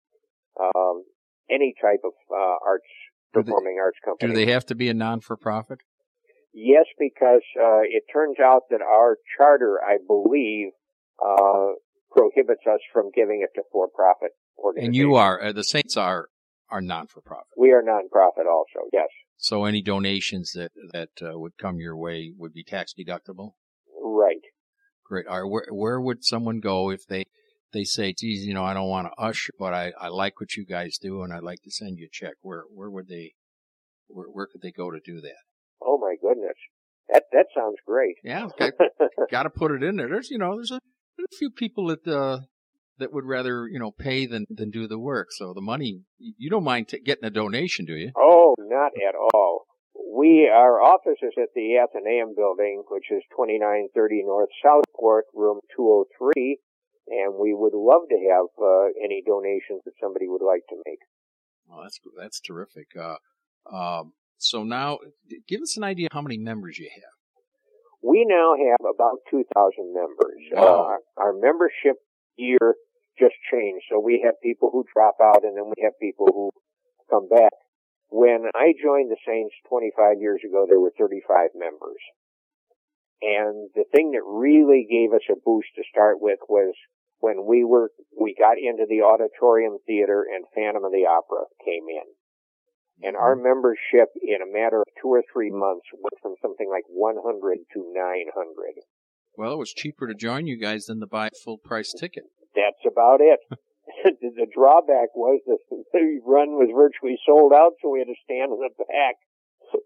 um, 0.59 1.03
any 1.49 1.75
type 1.81 2.01
of 2.03 2.13
uh, 2.31 2.57
arts, 2.65 2.85
Do 3.33 3.41
they- 3.41 3.51
performing 3.51 3.77
arts 3.79 3.99
company. 4.03 4.33
do 4.33 4.35
they 4.45 4.51
have 4.51 4.65
to 4.67 4.75
be 4.75 4.89
a 4.89 4.93
non 4.93 5.19
for 5.19 5.35
profit? 5.37 5.79
Yes, 6.53 6.85
because 6.97 7.43
uh, 7.61 7.83
it 7.83 8.03
turns 8.11 8.37
out 8.39 8.63
that 8.71 8.81
our 8.81 9.17
charter, 9.37 9.77
I 9.85 9.97
believe, 10.07 10.69
uh, 11.23 11.75
prohibits 12.11 12.61
us 12.65 12.79
from 12.93 13.11
giving 13.13 13.41
it 13.43 13.51
to 13.55 13.63
for-profit 13.73 14.31
organizations. 14.57 14.87
And 14.87 14.95
you 14.95 15.15
are 15.15 15.43
uh, 15.43 15.51
the 15.51 15.65
Saints 15.65 15.97
are 15.97 16.29
are 16.71 16.81
non 16.81 17.07
for 17.07 17.19
profit. 17.21 17.51
We 17.57 17.73
are 17.73 17.83
non-profit 17.83 18.45
also. 18.47 18.87
Yes, 18.93 19.09
So 19.37 19.65
any 19.65 19.81
donations 19.81 20.51
that 20.53 20.71
that 20.93 21.09
uh, 21.21 21.37
would 21.37 21.57
come 21.57 21.79
your 21.79 21.97
way 21.97 22.31
would 22.37 22.53
be 22.53 22.63
tax 22.63 22.93
deductible. 22.97 23.53
right. 24.01 24.41
Great. 25.05 25.27
All 25.27 25.41
right, 25.41 25.49
where 25.49 25.67
where 25.71 26.01
would 26.01 26.23
someone 26.23 26.59
go 26.59 26.89
if 26.89 27.05
they 27.05 27.25
they 27.73 27.83
say, 27.83 28.13
"Geez, 28.13 28.45
you 28.45 28.53
know, 28.53 28.63
I 28.63 28.73
don't 28.73 28.89
want 28.89 29.07
to 29.07 29.21
usher, 29.21 29.53
but 29.59 29.73
I, 29.73 29.91
I 29.99 30.07
like 30.07 30.39
what 30.39 30.55
you 30.55 30.65
guys 30.65 30.97
do, 30.97 31.21
and 31.21 31.33
I'd 31.33 31.43
like 31.43 31.61
to 31.63 31.71
send 31.71 31.99
you 31.99 32.07
a 32.07 32.09
check." 32.09 32.35
Where 32.41 32.63
where 32.73 32.89
would 32.89 33.07
they 33.07 33.33
where 34.07 34.27
where 34.27 34.47
could 34.47 34.61
they 34.61 34.71
go 34.71 34.89
to 34.89 34.99
do 35.03 35.21
that? 35.21 35.43
Oh 35.81 35.99
my 35.99 36.15
goodness, 36.21 36.55
that 37.09 37.23
that 37.33 37.47
sounds 37.55 37.77
great. 37.85 38.15
Yeah, 38.23 38.45
okay. 38.61 38.71
got 39.29 39.43
to 39.43 39.49
put 39.49 39.71
it 39.71 39.83
in 39.83 39.97
there. 39.97 40.09
There's 40.09 40.31
you 40.31 40.37
know 40.37 40.55
there's 40.55 40.71
a, 40.71 40.79
there's 41.17 41.27
a 41.33 41.37
few 41.37 41.51
people 41.51 41.87
that 41.87 42.07
uh 42.07 42.39
that 42.97 43.13
would 43.13 43.25
rather 43.25 43.67
you 43.67 43.79
know 43.79 43.91
pay 43.91 44.25
than 44.25 44.45
than 44.49 44.71
do 44.71 44.87
the 44.87 44.99
work. 44.99 45.27
So 45.31 45.53
the 45.53 45.61
money 45.61 46.01
you 46.17 46.49
don't 46.49 46.63
mind 46.63 46.87
t- 46.87 46.99
getting 46.99 47.25
a 47.25 47.29
donation, 47.29 47.85
do 47.85 47.95
you? 47.95 48.11
Oh, 48.17 48.54
not 48.69 48.91
at 48.97 49.15
all. 49.15 49.65
We, 49.95 50.49
our 50.51 50.81
office 50.81 51.19
is 51.21 51.33
at 51.41 51.49
the 51.55 51.77
Athenaeum 51.79 52.35
building, 52.35 52.83
which 52.89 53.11
is 53.11 53.23
2930 53.31 54.23
North 54.23 54.49
Southport, 54.63 55.25
room 55.33 55.59
203, 55.75 56.59
and 57.07 57.35
we 57.39 57.53
would 57.53 57.73
love 57.73 58.03
to 58.09 58.19
have 58.29 58.47
uh, 58.59 58.91
any 59.03 59.23
donations 59.25 59.81
that 59.85 59.93
somebody 60.01 60.27
would 60.27 60.43
like 60.45 60.63
to 60.69 60.75
make. 60.85 60.99
Well, 61.67 61.81
that's 61.83 61.99
that's 62.17 62.39
terrific. 62.39 62.87
Uh, 62.95 63.17
um, 63.71 64.13
so 64.37 64.63
now 64.63 64.99
give 65.47 65.61
us 65.61 65.77
an 65.77 65.83
idea 65.83 66.07
how 66.11 66.21
many 66.21 66.37
members 66.37 66.77
you 66.77 66.89
have. 66.93 67.15
We 68.03 68.25
now 68.27 68.53
have 68.53 68.93
about 68.93 69.17
2,000 69.31 69.93
members. 69.93 70.41
Wow. 70.51 70.61
Uh, 70.61 70.65
our, 70.67 70.99
our 71.17 71.33
membership 71.33 71.97
year 72.37 72.75
just 73.17 73.33
changed, 73.51 73.85
so 73.89 73.99
we 73.99 74.21
have 74.25 74.35
people 74.43 74.69
who 74.71 74.85
drop 74.93 75.15
out 75.23 75.43
and 75.43 75.57
then 75.57 75.65
we 75.65 75.81
have 75.83 75.93
people 75.99 76.27
who 76.27 76.51
come 77.09 77.27
back. 77.27 77.51
When 78.09 78.45
I 78.53 78.73
joined 78.81 79.11
the 79.11 79.21
Saints 79.25 79.55
25 79.69 80.21
years 80.21 80.41
ago, 80.45 80.65
there 80.67 80.79
were 80.79 80.93
35 80.97 81.49
members. 81.55 82.01
And 83.21 83.69
the 83.73 83.85
thing 83.91 84.11
that 84.11 84.23
really 84.23 84.85
gave 84.89 85.13
us 85.13 85.25
a 85.31 85.39
boost 85.43 85.69
to 85.75 85.83
start 85.89 86.21
with 86.21 86.39
was 86.47 86.73
when 87.19 87.45
we 87.45 87.63
were, 87.63 87.91
we 88.13 88.35
got 88.37 88.57
into 88.59 88.85
the 88.87 89.01
auditorium 89.01 89.77
theater 89.87 90.25
and 90.29 90.45
Phantom 90.53 90.83
of 90.83 90.91
the 90.91 91.07
Opera 91.09 91.49
came 91.63 91.89
in. 91.89 92.05
And 93.01 93.15
our 93.17 93.35
mm-hmm. 93.35 93.43
membership 93.43 94.13
in 94.21 94.39
a 94.41 94.51
matter 94.51 94.81
of 94.81 94.87
two 95.01 95.09
or 95.09 95.23
three 95.31 95.51
months 95.51 95.87
went 95.93 96.21
from 96.21 96.35
something 96.41 96.69
like 96.69 96.85
100 96.87 97.57
to 97.73 97.79
900. 97.79 98.85
Well, 99.37 99.53
it 99.53 99.59
was 99.59 99.73
cheaper 99.73 100.07
to 100.07 100.13
join 100.13 100.47
you 100.47 100.57
guys 100.57 100.85
than 100.85 100.99
to 101.01 101.07
buy 101.07 101.27
a 101.27 101.43
full 101.43 101.57
price 101.57 101.93
ticket. 101.97 102.23
That's 102.55 102.85
about 102.87 103.19
it. 103.19 103.39
the 104.03 104.47
drawback 104.53 105.15
was 105.15 105.41
the 105.93 106.19
run 106.25 106.57
was 106.57 106.69
virtually 106.73 107.17
sold 107.25 107.53
out, 107.53 107.73
so 107.81 107.89
we 107.89 107.99
had 107.99 108.09
to 108.09 108.19
stand 108.23 108.51
in 108.51 108.59
the 108.59 108.73
back. 108.77 109.15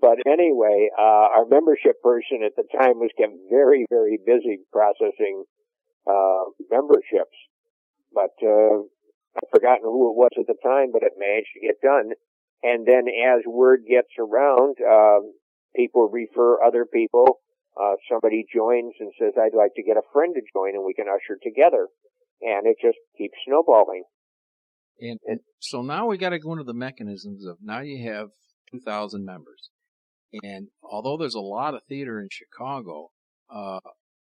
But 0.00 0.20
anyway, 0.28 0.90
uh, 0.92 1.32
our 1.32 1.46
membership 1.48 2.02
person 2.02 2.44
at 2.44 2.52
the 2.56 2.68
time 2.76 3.00
was 3.00 3.08
kept 3.16 3.32
very, 3.48 3.86
very 3.88 4.18
busy 4.20 4.60
processing 4.70 5.44
uh, 6.04 6.52
memberships. 6.68 7.32
But 8.12 8.36
uh, 8.44 8.84
I've 9.32 9.48
forgotten 9.50 9.88
who 9.88 10.12
it 10.12 10.16
was 10.20 10.30
at 10.36 10.46
the 10.46 10.60
time, 10.62 10.92
but 10.92 11.02
it 11.02 11.16
managed 11.16 11.56
to 11.56 11.64
get 11.64 11.80
done. 11.80 12.12
And 12.62 12.84
then 12.84 13.08
as 13.08 13.42
word 13.46 13.88
gets 13.88 14.12
around, 14.18 14.76
um, 14.84 15.32
people 15.74 16.08
refer 16.08 16.62
other 16.62 16.84
people. 16.84 17.40
Uh, 17.72 17.96
somebody 18.08 18.44
joins 18.54 18.94
and 19.00 19.10
says, 19.18 19.32
I'd 19.40 19.56
like 19.56 19.74
to 19.76 19.82
get 19.82 19.96
a 19.96 20.06
friend 20.12 20.34
to 20.34 20.42
join 20.52 20.74
and 20.74 20.84
we 20.84 20.92
can 20.92 21.06
usher 21.08 21.38
together. 21.42 21.88
And 22.40 22.66
it 22.66 22.76
just 22.80 22.98
keeps 23.16 23.34
snowballing. 23.46 24.04
And, 25.00 25.18
and 25.26 25.40
so 25.60 25.82
now 25.82 26.06
we 26.06 26.18
got 26.18 26.30
to 26.30 26.38
go 26.38 26.52
into 26.52 26.64
the 26.64 26.74
mechanisms 26.74 27.44
of 27.44 27.58
now 27.62 27.80
you 27.80 28.10
have 28.10 28.28
2,000 28.70 29.24
members. 29.24 29.70
And 30.42 30.68
although 30.82 31.16
there's 31.16 31.34
a 31.34 31.40
lot 31.40 31.74
of 31.74 31.82
theater 31.88 32.20
in 32.20 32.28
Chicago, 32.30 33.10
uh, 33.48 33.80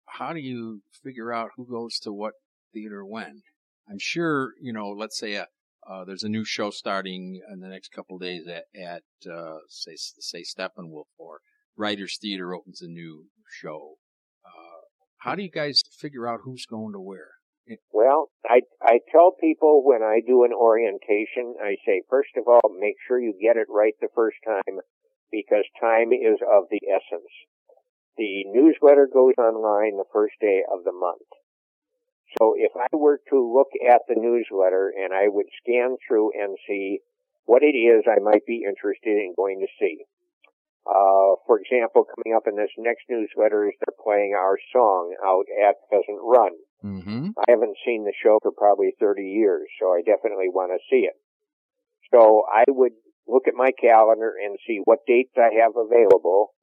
how 0.06 0.32
do 0.32 0.40
you 0.40 0.82
figure 1.02 1.32
out 1.32 1.50
who 1.56 1.66
goes 1.66 1.98
to 2.00 2.12
what 2.12 2.34
theater 2.72 3.04
when? 3.04 3.42
I'm 3.88 3.98
sure, 3.98 4.52
you 4.60 4.72
know, 4.72 4.90
let's 4.90 5.18
say 5.18 5.34
a, 5.34 5.46
uh, 5.88 6.04
there's 6.04 6.24
a 6.24 6.28
new 6.28 6.44
show 6.44 6.70
starting 6.70 7.40
in 7.52 7.60
the 7.60 7.68
next 7.68 7.92
couple 7.92 8.18
days 8.18 8.46
at, 8.48 8.64
at 8.80 9.02
uh, 9.30 9.58
say, 9.68 9.94
say 9.96 10.42
Steppenwolf 10.42 11.04
or 11.18 11.40
Writers 11.76 12.18
Theater 12.20 12.54
opens 12.54 12.82
a 12.82 12.88
new 12.88 13.26
show. 13.60 13.94
Uh, 14.44 14.80
how 15.18 15.34
do 15.34 15.42
you 15.42 15.50
guys 15.50 15.82
figure 15.98 16.26
out 16.26 16.40
who's 16.42 16.66
going 16.66 16.92
to 16.92 17.00
where? 17.00 17.35
Well, 17.92 18.30
I, 18.44 18.62
I 18.80 19.00
tell 19.10 19.32
people 19.32 19.82
when 19.84 20.02
I 20.02 20.20
do 20.24 20.44
an 20.44 20.52
orientation, 20.52 21.56
I 21.60 21.76
say, 21.84 22.02
first 22.08 22.30
of 22.36 22.46
all, 22.46 22.70
make 22.78 22.94
sure 23.06 23.18
you 23.18 23.34
get 23.40 23.56
it 23.56 23.66
right 23.68 23.94
the 24.00 24.08
first 24.14 24.36
time 24.46 24.78
because 25.32 25.64
time 25.80 26.12
is 26.12 26.38
of 26.46 26.64
the 26.70 26.80
essence. 26.86 27.32
The 28.16 28.44
newsletter 28.46 29.08
goes 29.12 29.34
online 29.38 29.96
the 29.96 30.08
first 30.12 30.34
day 30.40 30.62
of 30.72 30.84
the 30.84 30.92
month. 30.92 31.26
So 32.38 32.54
if 32.56 32.72
I 32.76 32.94
were 32.94 33.20
to 33.30 33.38
look 33.40 33.68
at 33.82 34.02
the 34.08 34.14
newsletter 34.16 34.92
and 34.96 35.12
I 35.12 35.28
would 35.28 35.46
scan 35.62 35.96
through 36.06 36.32
and 36.38 36.56
see 36.66 37.00
what 37.46 37.62
it 37.62 37.76
is 37.76 38.04
I 38.06 38.20
might 38.20 38.46
be 38.46 38.64
interested 38.66 39.16
in 39.16 39.34
going 39.36 39.60
to 39.60 39.70
see. 39.78 40.04
Uh, 40.86 41.34
for 41.46 41.58
example, 41.58 42.04
coming 42.04 42.36
up 42.36 42.46
in 42.46 42.56
this 42.56 42.70
next 42.78 43.04
newsletter 43.08 43.66
is 43.66 43.74
they're 43.80 44.04
playing 44.04 44.34
our 44.38 44.58
song 44.72 45.14
out 45.24 45.46
at 45.50 45.76
Pheasant 45.90 46.20
Run. 46.22 46.52
Mm-hmm. 46.86 47.34
I 47.34 47.44
haven't 47.50 47.76
seen 47.84 48.04
the 48.04 48.14
show 48.22 48.38
for 48.42 48.52
probably 48.52 48.94
30 49.00 49.22
years, 49.22 49.66
so 49.80 49.90
I 49.90 50.06
definitely 50.06 50.48
want 50.48 50.70
to 50.70 50.78
see 50.88 51.02
it. 51.02 51.18
So 52.14 52.44
I 52.46 52.62
would 52.68 52.92
look 53.26 53.48
at 53.48 53.58
my 53.58 53.70
calendar 53.74 54.32
and 54.38 54.56
see 54.66 54.80
what 54.84 55.06
dates 55.06 55.34
I 55.36 55.50
have 55.62 55.74
available, 55.74 56.54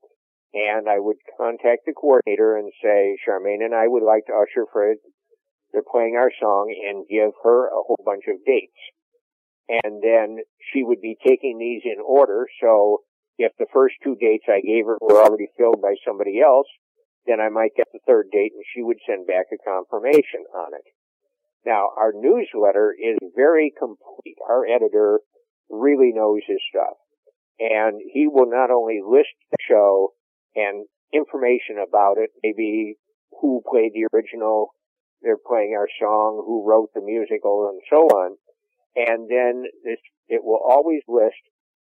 and 0.53 0.87
I 0.87 0.99
would 0.99 1.17
contact 1.37 1.83
the 1.85 1.93
coordinator 1.93 2.55
and 2.55 2.71
say, 2.81 3.17
Charmaine 3.27 3.65
and 3.65 3.75
I 3.75 3.87
would 3.87 4.03
like 4.03 4.25
to 4.27 4.33
usher 4.33 4.65
for. 4.71 4.95
They're 5.73 5.83
playing 5.83 6.15
our 6.15 6.31
song 6.39 6.71
and 6.71 7.03
give 7.09 7.33
her 7.43 7.67
a 7.67 7.83
whole 7.83 7.99
bunch 8.05 8.23
of 8.29 8.37
dates. 8.45 8.79
And 9.67 10.03
then 10.03 10.37
she 10.71 10.83
would 10.83 11.01
be 11.01 11.17
taking 11.25 11.57
these 11.57 11.81
in 11.83 11.99
order, 11.99 12.47
so 12.61 13.01
if 13.37 13.51
the 13.57 13.65
first 13.73 13.95
two 14.03 14.15
dates 14.15 14.45
I 14.47 14.61
gave 14.61 14.85
her 14.85 14.97
were 15.01 15.19
already 15.19 15.47
filled 15.57 15.81
by 15.81 15.95
somebody 16.05 16.39
else, 16.39 16.67
then 17.25 17.39
I 17.39 17.49
might 17.49 17.75
get 17.75 17.87
the 17.93 17.99
third 18.05 18.27
date 18.31 18.51
and 18.53 18.63
she 18.73 18.83
would 18.83 18.97
send 19.07 19.27
back 19.27 19.47
a 19.51 19.57
confirmation 19.63 20.43
on 20.55 20.73
it. 20.73 20.85
Now, 21.65 21.89
our 21.97 22.11
newsletter 22.13 22.93
is 22.93 23.17
very 23.35 23.73
complete. 23.77 24.37
Our 24.49 24.65
editor 24.65 25.21
really 25.69 26.11
knows 26.13 26.41
his 26.45 26.59
stuff. 26.69 26.97
And 27.59 28.01
he 28.11 28.27
will 28.27 28.49
not 28.49 28.71
only 28.71 28.99
list 29.05 29.31
the 29.51 29.57
show 29.67 30.13
and 30.55 30.85
information 31.13 31.77
about 31.79 32.17
it, 32.17 32.31
maybe 32.43 32.95
who 33.39 33.61
played 33.69 33.91
the 33.93 34.07
original, 34.13 34.73
they're 35.21 35.37
playing 35.37 35.75
our 35.77 35.87
song, 36.01 36.43
who 36.45 36.67
wrote 36.67 36.89
the 36.93 37.01
musical, 37.01 37.69
and 37.71 37.81
so 37.89 38.07
on. 38.07 38.35
And 38.95 39.29
then 39.29 39.63
this, 39.85 39.99
it 40.27 40.43
will 40.43 40.59
always 40.59 41.01
list 41.07 41.39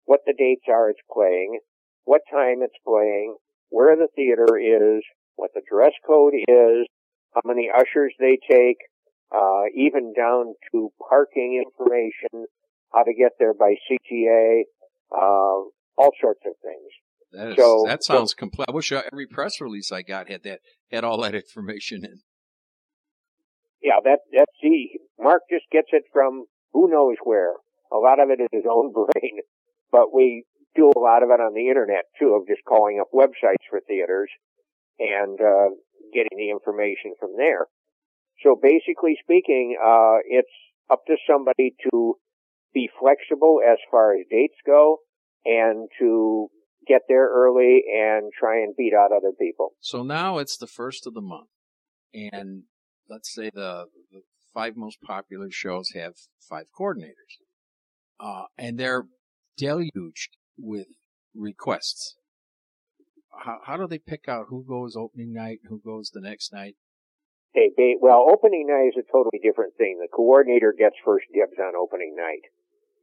what 0.05 0.20
the 0.27 0.35
dates 0.37 0.64
are 0.68 0.90
it's 0.90 1.01
playing, 1.12 1.59
what 2.05 2.20
time 2.31 2.59
it's 2.62 2.79
playing, 2.87 3.37
where 3.70 3.97
the 3.97 4.09
theater 4.14 4.57
is, 4.57 5.03
what 5.37 5.51
the 5.55 5.62
dress 5.68 5.92
code 6.07 6.35
is, 6.35 6.87
how 7.35 7.42
many 7.44 7.70
ushers 7.75 8.14
they 8.18 8.38
take, 8.49 8.79
uh, 9.35 9.64
even 9.75 10.12
down 10.16 10.55
to 10.73 10.90
parking 11.09 11.62
information, 11.64 12.47
how 12.92 13.03
to 13.03 13.12
get 13.14 13.33
there 13.38 13.55
by 13.55 13.75
CTA, 13.90 14.62
uh, 15.12 15.66
all 15.97 16.12
sorts 16.20 16.40
of 16.47 16.53
things. 16.62 16.90
That, 17.33 17.51
is, 17.51 17.57
so, 17.57 17.85
that 17.87 18.05
sounds 18.05 18.31
so, 18.31 18.37
complete. 18.37 18.66
I 18.68 18.73
wish 18.73 18.92
every 18.92 19.27
press 19.27 19.61
release 19.61 19.90
I 19.90 20.03
got 20.03 20.29
had 20.29 20.44
that 20.44 20.61
had 20.90 21.05
all 21.05 21.20
that 21.23 21.35
information 21.35 22.05
in. 22.05 22.20
Yeah, 23.83 24.01
that 24.03 24.20
that's 24.33 24.57
the 24.62 24.99
Mark 25.18 25.42
just 25.51 25.66
gets 25.70 25.88
it 25.92 26.05
from 26.12 26.44
who 26.73 26.88
knows 26.88 27.16
where. 27.23 27.53
A 27.92 27.99
lot 27.99 28.18
of 28.18 28.31
it 28.31 28.40
is 28.40 28.49
his 28.51 28.64
own 28.70 28.92
brain, 28.94 29.40
but 29.92 30.14
we 30.14 30.44
do 30.75 30.90
a 30.94 30.99
lot 30.99 31.23
of 31.23 31.31
it 31.31 31.40
on 31.40 31.55
the 31.55 31.68
internet 31.68 32.05
too, 32.18 32.35
of 32.35 32.47
just 32.47 32.64
calling 32.66 32.99
up 33.01 33.09
websites 33.12 33.62
for 33.68 33.81
theaters 33.87 34.31
and 34.98 35.38
uh, 35.40 35.74
getting 36.12 36.37
the 36.37 36.50
information 36.50 37.14
from 37.18 37.30
there. 37.37 37.66
So 38.42 38.59
basically 38.61 39.16
speaking, 39.22 39.76
uh, 39.83 40.18
it's 40.26 40.48
up 40.90 41.02
to 41.07 41.16
somebody 41.28 41.74
to 41.90 42.14
be 42.72 42.88
flexible 43.00 43.61
as 43.66 43.78
far 43.90 44.14
as 44.14 44.26
dates 44.30 44.59
go 44.66 44.98
and 45.44 45.88
to 45.98 46.48
get 46.87 47.02
there 47.09 47.28
early 47.28 47.83
and 47.94 48.30
try 48.38 48.59
and 48.62 48.74
beat 48.76 48.92
out 48.92 49.11
other 49.12 49.33
people. 49.38 49.74
So 49.80 50.02
now 50.02 50.38
it's 50.38 50.57
the 50.57 50.66
first 50.66 51.07
of 51.07 51.14
the 51.14 51.22
month 51.22 51.48
and 52.12 52.64
let's 53.09 53.33
say 53.33 53.50
the, 53.52 53.87
the 54.12 54.22
five 54.52 54.76
most 54.76 55.00
popular 55.02 55.50
shows 55.50 55.90
have 55.94 56.14
five 56.48 56.66
coordinators. 56.78 57.40
Uh, 58.20 58.44
and 58.57 58.78
they're 58.78 59.07
deluged 59.59 60.37
with 60.57 60.87
requests. 61.35 62.16
How, 63.38 63.59
how 63.64 63.77
do 63.77 63.87
they 63.87 63.99
pick 63.99 64.29
out 64.29 64.47
who 64.49 64.64
goes 64.64 64.97
opening 64.97 65.33
night, 65.33 65.61
who 65.68 65.81
goes 65.85 66.11
the 66.11 66.20
next 66.20 66.53
night? 66.53 66.77
Hey, 67.53 67.70
well, 68.01 68.27
opening 68.29 68.66
night 68.66 68.88
is 68.88 68.99
a 68.99 69.12
totally 69.12 69.38
different 69.42 69.77
thing. 69.79 69.99
The 70.03 70.09
coordinator 70.09 70.75
gets 70.77 70.97
first 71.05 71.27
dibs 71.33 71.59
on 71.59 71.77
opening 71.77 72.16
night. 72.16 72.51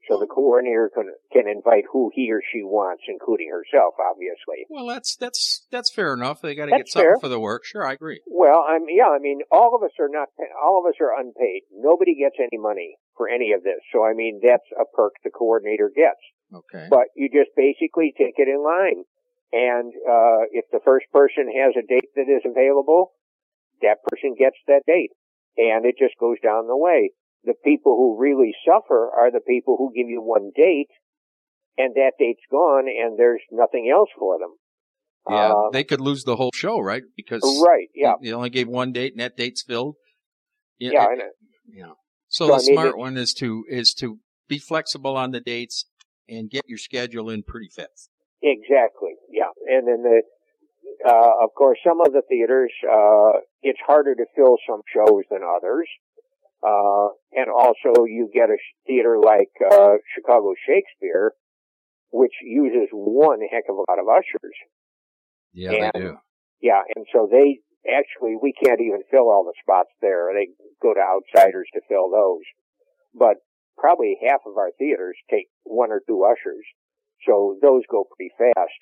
So 0.10 0.20
the 0.20 0.26
coordinator 0.26 0.90
can 0.94 1.14
can 1.32 1.48
invite 1.48 1.86
who 1.92 2.12
he 2.14 2.32
or 2.32 2.42
she 2.52 2.64
wants, 2.64 3.04
including 3.08 3.50
herself, 3.50 3.94
obviously. 4.02 4.66
Well, 4.68 4.88
that's 4.88 5.16
that's 5.16 5.68
that's 5.72 5.94
fair 5.94 6.14
enough. 6.14 6.42
They 6.42 6.56
got 6.56 6.66
to 6.66 6.76
get 6.76 6.90
something 6.90 7.16
fair. 7.16 7.20
for 7.22 7.30
the 7.30 7.40
work. 7.40 7.64
Sure, 7.66 7.86
I 7.86 7.94
agree. 7.94 8.20
Well, 8.28 8.66
I'm 8.68 8.90
yeah. 8.90 9.08
I 9.08 9.20
mean, 9.20 9.40
all 9.52 9.76
of 9.76 9.84
us 9.84 9.94
are 10.00 10.10
not. 10.10 10.30
All 10.62 10.84
of 10.84 10.90
us 10.90 10.98
are 11.00 11.14
unpaid. 11.18 11.64
Nobody 11.72 12.16
gets 12.16 12.36
any 12.40 12.60
money 12.60 12.98
for 13.16 13.30
any 13.30 13.54
of 13.54 13.64
this. 13.64 13.80
So 13.94 14.04
I 14.04 14.14
mean, 14.14 14.42
that's 14.44 14.66
a 14.74 14.86
perk 14.86 15.14
the 15.24 15.30
coordinator 15.30 15.92
gets. 15.96 16.20
Okay. 16.52 16.88
But 16.90 17.14
you 17.16 17.30
just 17.30 17.56
basically 17.56 18.14
take 18.18 18.36
it 18.38 18.50
in 18.50 18.64
line, 18.64 19.06
and 19.52 19.94
uh, 19.94 20.48
if 20.52 20.66
the 20.72 20.80
first 20.84 21.06
person 21.12 21.52
has 21.52 21.74
a 21.78 21.86
date 21.86 22.10
that 22.16 22.30
is 22.30 22.44
available, 22.46 23.14
that 23.82 24.04
person 24.08 24.36
gets 24.38 24.58
that 24.68 24.82
date, 24.88 25.12
and 25.58 25.86
it 25.86 25.96
just 25.98 26.16
goes 26.20 26.38
down 26.44 26.68
the 26.68 26.78
way 26.78 27.12
the 27.44 27.54
people 27.64 27.96
who 27.98 28.22
really 28.22 28.54
suffer 28.66 29.10
are 29.10 29.32
the 29.32 29.40
people 29.40 29.76
who 29.78 29.92
give 29.96 30.08
you 30.08 30.22
one 30.22 30.52
date 30.56 30.90
and 31.78 31.96
that 31.96 32.14
date's 32.20 32.42
gone 32.52 32.86
and 32.88 33.18
there's 33.18 33.42
nothing 33.52 33.92
else 33.94 34.10
for 34.18 34.38
them. 34.38 34.52
Yeah, 35.30 35.52
uh, 35.52 35.70
they 35.72 35.84
could 35.84 36.02
lose 36.02 36.24
the 36.24 36.36
whole 36.36 36.52
show, 36.54 36.80
right? 36.80 37.04
Because 37.16 37.44
right, 37.64 37.88
yeah, 37.94 38.14
you 38.22 38.34
only 38.34 38.50
gave 38.50 38.68
one 38.68 38.92
date 38.92 39.14
and 39.14 39.22
that 39.22 39.38
date's 39.38 39.62
filled. 39.62 39.96
Yeah, 40.80 40.92
yeah, 40.94 41.08
it. 41.12 41.86
So, 42.30 42.48
so 42.48 42.48
the 42.48 42.54
I 42.54 42.58
mean, 42.58 42.74
smart 42.74 42.88
it, 42.90 42.98
one 42.98 43.18
is 43.18 43.34
to 43.36 43.64
is 43.70 43.94
to 43.96 44.18
be 44.48 44.58
flexible 44.58 45.16
on 45.16 45.32
the 45.32 45.40
dates 45.40 45.86
and 46.28 46.50
get 46.50 46.64
your 46.68 46.80
schedule 46.80 47.30
in 47.30 47.44
pretty 47.44 47.70
fast. 47.70 48.10
Exactly. 48.42 49.12
And 49.72 49.88
then 49.88 50.04
the 50.04 50.20
uh, 51.08 51.44
of 51.44 51.56
course 51.56 51.80
some 51.88 52.02
of 52.04 52.12
the 52.12 52.22
theaters 52.28 52.72
uh, 52.84 53.40
it's 53.64 53.80
harder 53.88 54.14
to 54.14 54.26
fill 54.36 54.58
some 54.68 54.82
shows 54.92 55.24
than 55.32 55.40
others. 55.48 55.88
Uh, 56.62 57.10
and 57.34 57.50
also 57.50 58.06
you 58.06 58.30
get 58.34 58.50
a 58.50 58.58
theater 58.86 59.18
like, 59.18 59.50
uh, 59.72 59.98
Chicago 60.14 60.54
Shakespeare, 60.68 61.34
which 62.12 62.34
uses 62.44 62.90
one 62.92 63.40
heck 63.52 63.64
of 63.70 63.78
a 63.78 63.86
lot 63.90 63.98
of 63.98 64.06
ushers. 64.08 64.54
Yeah, 65.54 65.72
and, 65.72 65.92
they 65.94 66.00
do. 66.00 66.18
Yeah, 66.62 66.82
and 66.96 67.06
so 67.12 67.28
they, 67.32 67.60
actually, 67.90 68.38
we 68.42 68.54
can't 68.54 68.80
even 68.80 69.02
fill 69.10 69.30
all 69.30 69.44
the 69.44 69.58
spots 69.62 69.90
there. 70.02 70.30
They 70.34 70.50
go 70.82 70.94
to 70.94 71.02
outsiders 71.02 71.68
to 71.74 71.82
fill 71.90 72.12
those. 72.12 72.46
But 73.14 73.38
probably 73.78 74.18
half 74.22 74.42
of 74.46 74.58
our 74.58 74.70
theaters 74.78 75.18
take 75.30 75.50
one 75.64 75.92
or 75.92 76.02
two 76.08 76.24
ushers. 76.24 76.66
So 77.26 77.58
those 77.62 77.82
go 77.90 78.06
pretty 78.06 78.32
fast. 78.38 78.80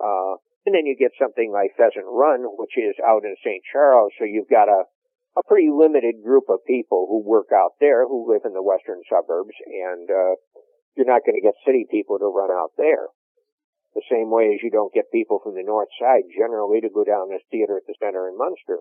Uh, 0.00 0.38
and 0.66 0.74
then 0.74 0.86
you 0.86 0.96
get 0.98 1.16
something 1.18 1.50
like 1.52 1.76
Pheasant 1.76 2.06
Run, 2.06 2.44
which 2.58 2.76
is 2.76 2.94
out 3.02 3.24
in 3.24 3.34
St. 3.44 3.62
Charles. 3.72 4.12
So 4.18 4.24
you've 4.24 4.50
got 4.50 4.68
a, 4.68 4.84
a 5.36 5.42
pretty 5.46 5.70
limited 5.70 6.22
group 6.22 6.48
of 6.48 6.64
people 6.66 7.06
who 7.08 7.22
work 7.22 7.48
out 7.54 7.78
there 7.80 8.06
who 8.06 8.30
live 8.30 8.42
in 8.44 8.52
the 8.52 8.62
western 8.62 9.00
suburbs 9.08 9.54
and 9.64 10.10
uh, 10.10 10.34
you're 10.96 11.08
not 11.08 11.22
going 11.24 11.38
to 11.38 11.46
get 11.46 11.54
city 11.64 11.86
people 11.90 12.18
to 12.18 12.26
run 12.26 12.50
out 12.50 12.72
there 12.76 13.08
the 13.94 14.02
same 14.10 14.30
way 14.30 14.54
as 14.54 14.60
you 14.62 14.70
don't 14.70 14.92
get 14.92 15.10
people 15.10 15.40
from 15.42 15.54
the 15.54 15.62
north 15.62 15.88
side 15.98 16.22
generally 16.36 16.80
to 16.80 16.88
go 16.88 17.04
down 17.04 17.30
this 17.30 17.42
theater 17.50 17.76
at 17.76 17.86
the 17.86 17.94
center 17.98 18.28
in 18.28 18.36
Munster. 18.36 18.78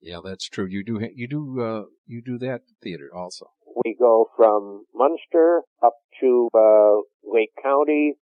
Yeah, 0.00 0.20
that's 0.22 0.48
true. 0.48 0.66
You 0.66 0.84
do 0.84 1.00
you 1.14 1.26
do 1.26 1.60
uh, 1.60 1.82
you 2.06 2.22
do 2.22 2.38
that 2.38 2.62
theater 2.82 3.10
also. 3.14 3.50
We 3.84 3.96
go 3.98 4.26
from 4.36 4.84
Munster 4.94 5.62
up 5.82 5.94
to 6.20 6.48
uh, 6.54 7.02
Lake 7.24 7.50
County 7.62 8.14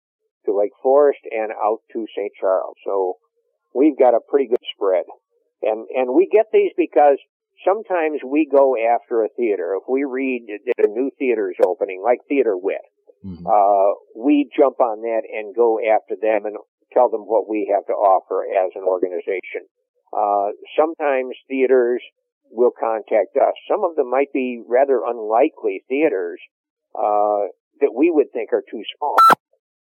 to 0.46 0.56
Lake 0.56 0.74
Forest 0.82 1.20
and 1.30 1.52
out 1.52 1.80
to 1.92 2.06
St. 2.16 2.32
Charles. 2.40 2.76
So 2.84 3.18
we've 3.74 3.98
got 3.98 4.14
a 4.14 4.20
pretty 4.20 4.48
good 4.48 4.64
spread. 4.74 5.04
And 5.62 5.86
and 5.94 6.14
we 6.14 6.28
get 6.30 6.46
these 6.52 6.72
because 6.76 7.18
sometimes 7.64 8.20
we 8.24 8.48
go 8.50 8.76
after 8.76 9.22
a 9.22 9.28
theater. 9.36 9.76
If 9.76 9.84
we 9.88 10.04
read 10.04 10.46
that 10.48 10.86
a 10.86 10.88
new 10.88 11.10
theater 11.18 11.50
is 11.50 11.56
opening, 11.64 12.02
like 12.04 12.20
Theater 12.28 12.56
Wit, 12.56 12.84
mm-hmm. 13.24 13.46
uh, 13.46 13.94
we 14.16 14.48
jump 14.56 14.80
on 14.80 15.02
that 15.02 15.22
and 15.26 15.54
go 15.54 15.78
after 15.80 16.14
them 16.20 16.44
and 16.44 16.56
tell 16.92 17.10
them 17.10 17.22
what 17.22 17.48
we 17.48 17.72
have 17.74 17.86
to 17.86 17.92
offer 17.92 18.44
as 18.44 18.72
an 18.74 18.84
organization. 18.84 19.68
Uh, 20.12 20.52
sometimes 20.78 21.34
theaters 21.48 22.02
will 22.50 22.70
contact 22.70 23.36
us. 23.36 23.54
Some 23.68 23.84
of 23.84 23.96
them 23.96 24.10
might 24.10 24.32
be 24.32 24.62
rather 24.66 25.00
unlikely 25.04 25.82
theaters 25.88 26.40
uh, 26.94 27.50
that 27.80 27.92
we 27.94 28.10
would 28.10 28.32
think 28.32 28.52
are 28.52 28.62
too 28.70 28.82
small. 28.96 29.16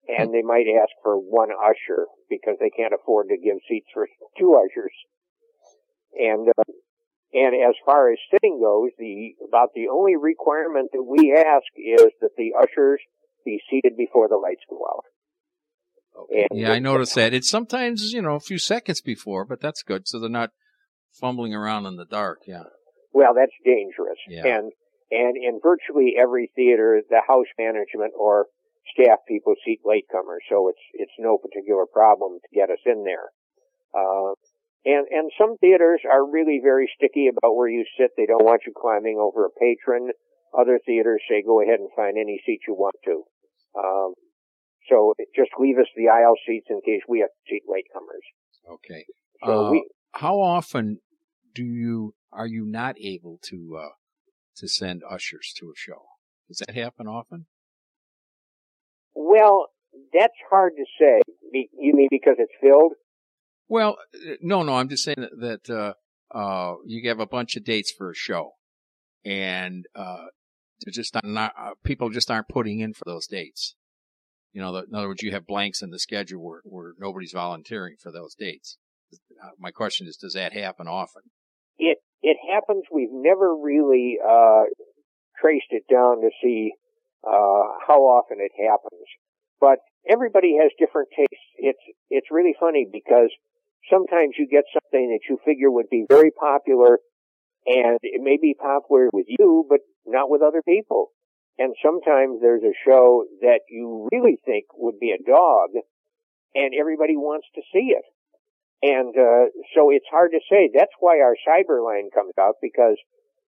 And 0.08 0.32
they 0.32 0.40
might 0.40 0.64
ask 0.72 0.90
for 1.02 1.16
one 1.16 1.50
usher 1.52 2.06
because 2.30 2.56
they 2.60 2.70
can't 2.70 2.94
afford 2.94 3.28
to 3.28 3.36
give 3.36 3.60
seats 3.68 3.88
for 3.92 4.08
two 4.38 4.56
ushers. 4.56 4.94
And 6.16 6.48
uh, 6.48 6.72
and 7.34 7.54
as 7.54 7.74
far 7.84 8.10
as 8.10 8.18
sitting 8.32 8.58
goes, 8.58 8.90
the 8.98 9.34
about 9.46 9.68
the 9.74 9.88
only 9.92 10.16
requirement 10.16 10.88
that 10.92 11.04
we 11.04 11.36
ask 11.36 11.68
is 11.76 12.08
that 12.22 12.30
the 12.38 12.52
ushers 12.58 13.00
be 13.44 13.60
seated 13.70 13.96
before 13.96 14.28
the 14.28 14.36
lights 14.36 14.64
go 14.68 14.80
out. 14.88 15.04
Okay. 16.22 16.46
yeah, 16.52 16.72
I 16.72 16.78
noticed 16.78 17.14
that. 17.14 17.32
It's 17.32 17.48
sometimes, 17.48 18.12
you 18.12 18.22
know, 18.22 18.34
a 18.34 18.40
few 18.40 18.58
seconds 18.58 19.00
before, 19.00 19.44
but 19.44 19.60
that's 19.60 19.82
good. 19.82 20.08
So 20.08 20.18
they're 20.18 20.28
not 20.28 20.50
fumbling 21.12 21.54
around 21.54 21.86
in 21.86 21.96
the 21.96 22.04
dark. 22.04 22.40
Yeah. 22.46 22.64
Well, 23.12 23.34
that's 23.34 23.52
dangerous. 23.64 24.18
Yeah. 24.28 24.46
And, 24.46 24.72
and 25.10 25.36
in 25.36 25.60
virtually 25.62 26.14
every 26.20 26.50
theater, 26.56 27.00
the 27.08 27.22
house 27.26 27.46
management 27.58 28.14
or 28.18 28.46
staff 28.98 29.22
people 29.28 29.54
seat 29.64 29.80
latecomers. 29.86 30.42
So 30.50 30.68
it's, 30.68 30.82
it's 30.94 31.14
no 31.18 31.38
particular 31.38 31.86
problem 31.86 32.38
to 32.42 32.48
get 32.50 32.70
us 32.70 32.82
in 32.84 33.04
there. 33.04 33.30
Uh, 33.94 34.34
and, 34.84 35.06
and 35.10 35.30
some 35.38 35.56
theaters 35.58 36.00
are 36.10 36.26
really 36.28 36.60
very 36.62 36.90
sticky 36.96 37.28
about 37.28 37.54
where 37.54 37.68
you 37.68 37.84
sit. 37.98 38.10
They 38.16 38.26
don't 38.26 38.44
want 38.44 38.62
you 38.66 38.72
climbing 38.74 39.18
over 39.18 39.46
a 39.46 39.50
patron. 39.50 40.10
Other 40.58 40.80
theaters 40.84 41.22
say 41.28 41.42
go 41.42 41.62
ahead 41.62 41.78
and 41.80 41.90
find 41.94 42.16
any 42.18 42.40
seat 42.44 42.60
you 42.66 42.74
want 42.74 42.96
to. 43.04 43.22
Um, 43.78 44.14
so 44.88 45.14
just 45.36 45.50
leave 45.58 45.78
us 45.78 45.86
the 45.96 46.08
aisle 46.08 46.34
seats 46.46 46.66
in 46.70 46.80
case 46.84 47.02
we 47.08 47.20
have 47.20 47.28
to 47.28 47.42
seat 47.48 47.62
latecomers. 47.68 48.74
Okay. 48.74 49.04
So 49.44 49.66
uh, 49.66 49.70
we, 49.72 49.88
how 50.12 50.40
often 50.40 51.00
do 51.54 51.64
you 51.64 52.14
are 52.32 52.46
you 52.46 52.64
not 52.64 52.96
able 53.00 53.38
to 53.44 53.78
uh, 53.80 53.92
to 54.56 54.68
send 54.68 55.02
ushers 55.08 55.52
to 55.58 55.66
a 55.66 55.76
show? 55.76 56.06
Does 56.48 56.62
that 56.66 56.74
happen 56.74 57.06
often? 57.06 57.46
Well, 59.20 59.66
that's 60.14 60.32
hard 60.48 60.74
to 60.76 60.84
say. 60.98 61.20
You 61.52 61.92
mean 61.92 62.06
because 62.08 62.36
it's 62.38 62.52
filled? 62.60 62.92
Well, 63.68 63.96
no, 64.40 64.62
no. 64.62 64.76
I'm 64.76 64.88
just 64.88 65.02
saying 65.02 65.18
that, 65.18 65.64
that 65.66 65.74
uh, 66.32 66.36
uh, 66.36 66.76
you 66.86 67.08
have 67.08 67.18
a 67.18 67.26
bunch 67.26 67.56
of 67.56 67.64
dates 67.64 67.90
for 67.90 68.10
a 68.10 68.14
show, 68.14 68.52
and 69.24 69.86
uh, 69.96 70.26
just 70.88 71.16
not 71.24 71.52
uh, 71.58 71.70
people 71.82 72.10
just 72.10 72.30
aren't 72.30 72.48
putting 72.48 72.78
in 72.78 72.94
for 72.94 73.04
those 73.06 73.26
dates. 73.26 73.74
You 74.52 74.62
know, 74.62 74.76
in 74.76 74.94
other 74.94 75.08
words, 75.08 75.22
you 75.22 75.32
have 75.32 75.46
blanks 75.46 75.82
in 75.82 75.90
the 75.90 75.98
schedule 75.98 76.42
where, 76.42 76.60
where 76.64 76.92
nobody's 76.98 77.32
volunteering 77.32 77.96
for 78.00 78.12
those 78.12 78.36
dates. 78.36 78.78
Uh, 79.12 79.50
my 79.58 79.72
question 79.72 80.06
is, 80.06 80.16
does 80.16 80.34
that 80.34 80.52
happen 80.52 80.86
often? 80.86 81.22
It 81.76 81.98
it 82.22 82.36
happens. 82.52 82.84
We've 82.92 83.12
never 83.12 83.54
really 83.56 84.18
uh, 84.24 84.62
traced 85.40 85.70
it 85.70 85.84
down 85.90 86.20
to 86.20 86.30
see 86.40 86.72
how 87.86 88.00
often 88.04 88.38
it 88.40 88.52
happens, 88.56 89.06
but 89.60 89.78
everybody 90.08 90.56
has 90.60 90.70
different 90.78 91.08
tastes. 91.16 91.48
It's 91.56 91.84
it's 92.10 92.30
really 92.30 92.54
funny 92.58 92.86
because 92.90 93.30
sometimes 93.90 94.34
you 94.38 94.46
get 94.50 94.64
something 94.72 95.10
that 95.10 95.28
you 95.28 95.38
figure 95.44 95.70
would 95.70 95.90
be 95.90 96.04
very 96.08 96.30
popular 96.30 96.98
And 97.66 97.98
it 98.02 98.22
may 98.22 98.38
be 98.40 98.54
popular 98.54 99.10
with 99.12 99.26
you, 99.28 99.66
but 99.68 99.80
not 100.06 100.30
with 100.30 100.42
other 100.42 100.62
people. 100.62 101.12
And 101.58 101.74
sometimes 101.84 102.40
there's 102.40 102.62
a 102.62 102.72
show 102.86 103.24
that 103.42 103.60
you 103.68 104.08
really 104.12 104.38
think 104.46 104.66
would 104.74 104.98
be 104.98 105.12
a 105.12 105.22
dog 105.22 105.70
and 106.54 106.72
everybody 106.78 107.16
wants 107.16 107.46
to 107.54 107.62
see 107.72 107.94
it. 107.94 108.04
And, 108.82 109.14
uh, 109.16 109.50
so 109.74 109.90
it's 109.90 110.06
hard 110.10 110.32
to 110.32 110.40
say. 110.50 110.70
That's 110.72 110.92
why 111.00 111.20
our 111.20 111.34
cyber 111.46 111.84
line 111.84 112.10
comes 112.14 112.32
out 112.40 112.56
because 112.62 112.96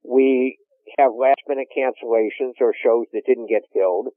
we 0.04 0.58
have 0.98 1.12
last 1.14 1.42
minute 1.48 1.68
cancellations 1.76 2.60
or 2.62 2.74
shows 2.74 3.06
that 3.14 3.26
didn't 3.26 3.50
get 3.50 3.64
filled 3.74 4.10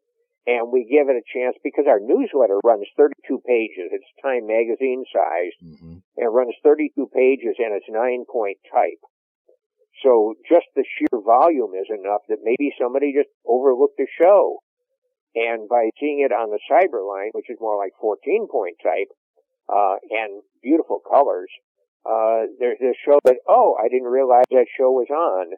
and 0.46 0.72
we 0.72 0.88
give 0.88 1.08
it 1.12 1.20
a 1.20 1.30
chance 1.30 1.56
because 1.62 1.84
our 1.86 2.00
newsletter 2.00 2.58
runs 2.64 2.88
32 2.96 3.42
pages. 3.46 3.92
It's 3.92 4.08
Time 4.22 4.46
magazine 4.48 5.04
size 5.12 5.54
mm-hmm. 5.60 6.00
and 6.16 6.34
runs 6.34 6.54
32 6.64 6.96
pages 7.12 7.56
and 7.58 7.76
it's 7.76 7.86
nine 7.88 8.24
point 8.24 8.56
type. 8.72 9.00
So 10.02 10.34
just 10.48 10.66
the 10.74 10.84
sheer 10.96 11.20
volume 11.20 11.76
is 11.76 11.92
enough 11.92 12.24
that 12.28 12.40
maybe 12.42 12.72
somebody 12.80 13.12
just 13.12 13.28
overlooked 13.44 14.00
a 14.00 14.08
show. 14.16 14.64
And 15.34 15.68
by 15.68 15.90
seeing 16.00 16.24
it 16.24 16.32
on 16.32 16.50
the 16.50 16.58
Cyberline, 16.66 17.30
which 17.32 17.50
is 17.50 17.58
more 17.60 17.76
like 17.76 17.92
14 18.00 18.48
point 18.50 18.76
type, 18.82 19.12
uh, 19.68 20.00
and 20.10 20.42
beautiful 20.62 21.00
colors, 21.04 21.52
uh, 22.08 22.48
there's 22.58 22.80
this 22.80 22.96
show 23.04 23.20
that, 23.24 23.44
oh, 23.46 23.76
I 23.78 23.88
didn't 23.88 24.08
realize 24.08 24.48
that 24.50 24.66
show 24.76 24.90
was 24.90 25.12
on 25.12 25.52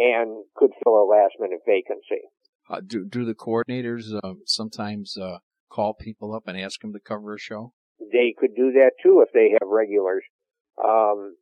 and 0.00 0.44
could 0.56 0.70
fill 0.82 0.94
a 0.94 1.04
last 1.04 1.34
minute 1.38 1.60
vacancy. 1.66 2.24
Uh, 2.68 2.80
do 2.80 3.04
do 3.04 3.24
the 3.24 3.34
coordinators 3.34 4.12
uh, 4.24 4.34
sometimes 4.46 5.16
uh, 5.16 5.38
call 5.68 5.92
people 5.92 6.34
up 6.34 6.44
and 6.46 6.58
ask 6.58 6.80
them 6.80 6.92
to 6.92 7.00
cover 7.00 7.34
a 7.34 7.38
show? 7.38 7.74
They 8.00 8.34
could 8.36 8.54
do 8.56 8.72
that 8.72 8.92
too 9.02 9.22
if 9.26 9.28
they 9.34 9.50
have 9.60 9.68
regulars. 9.68 10.24
Um, 10.82 11.36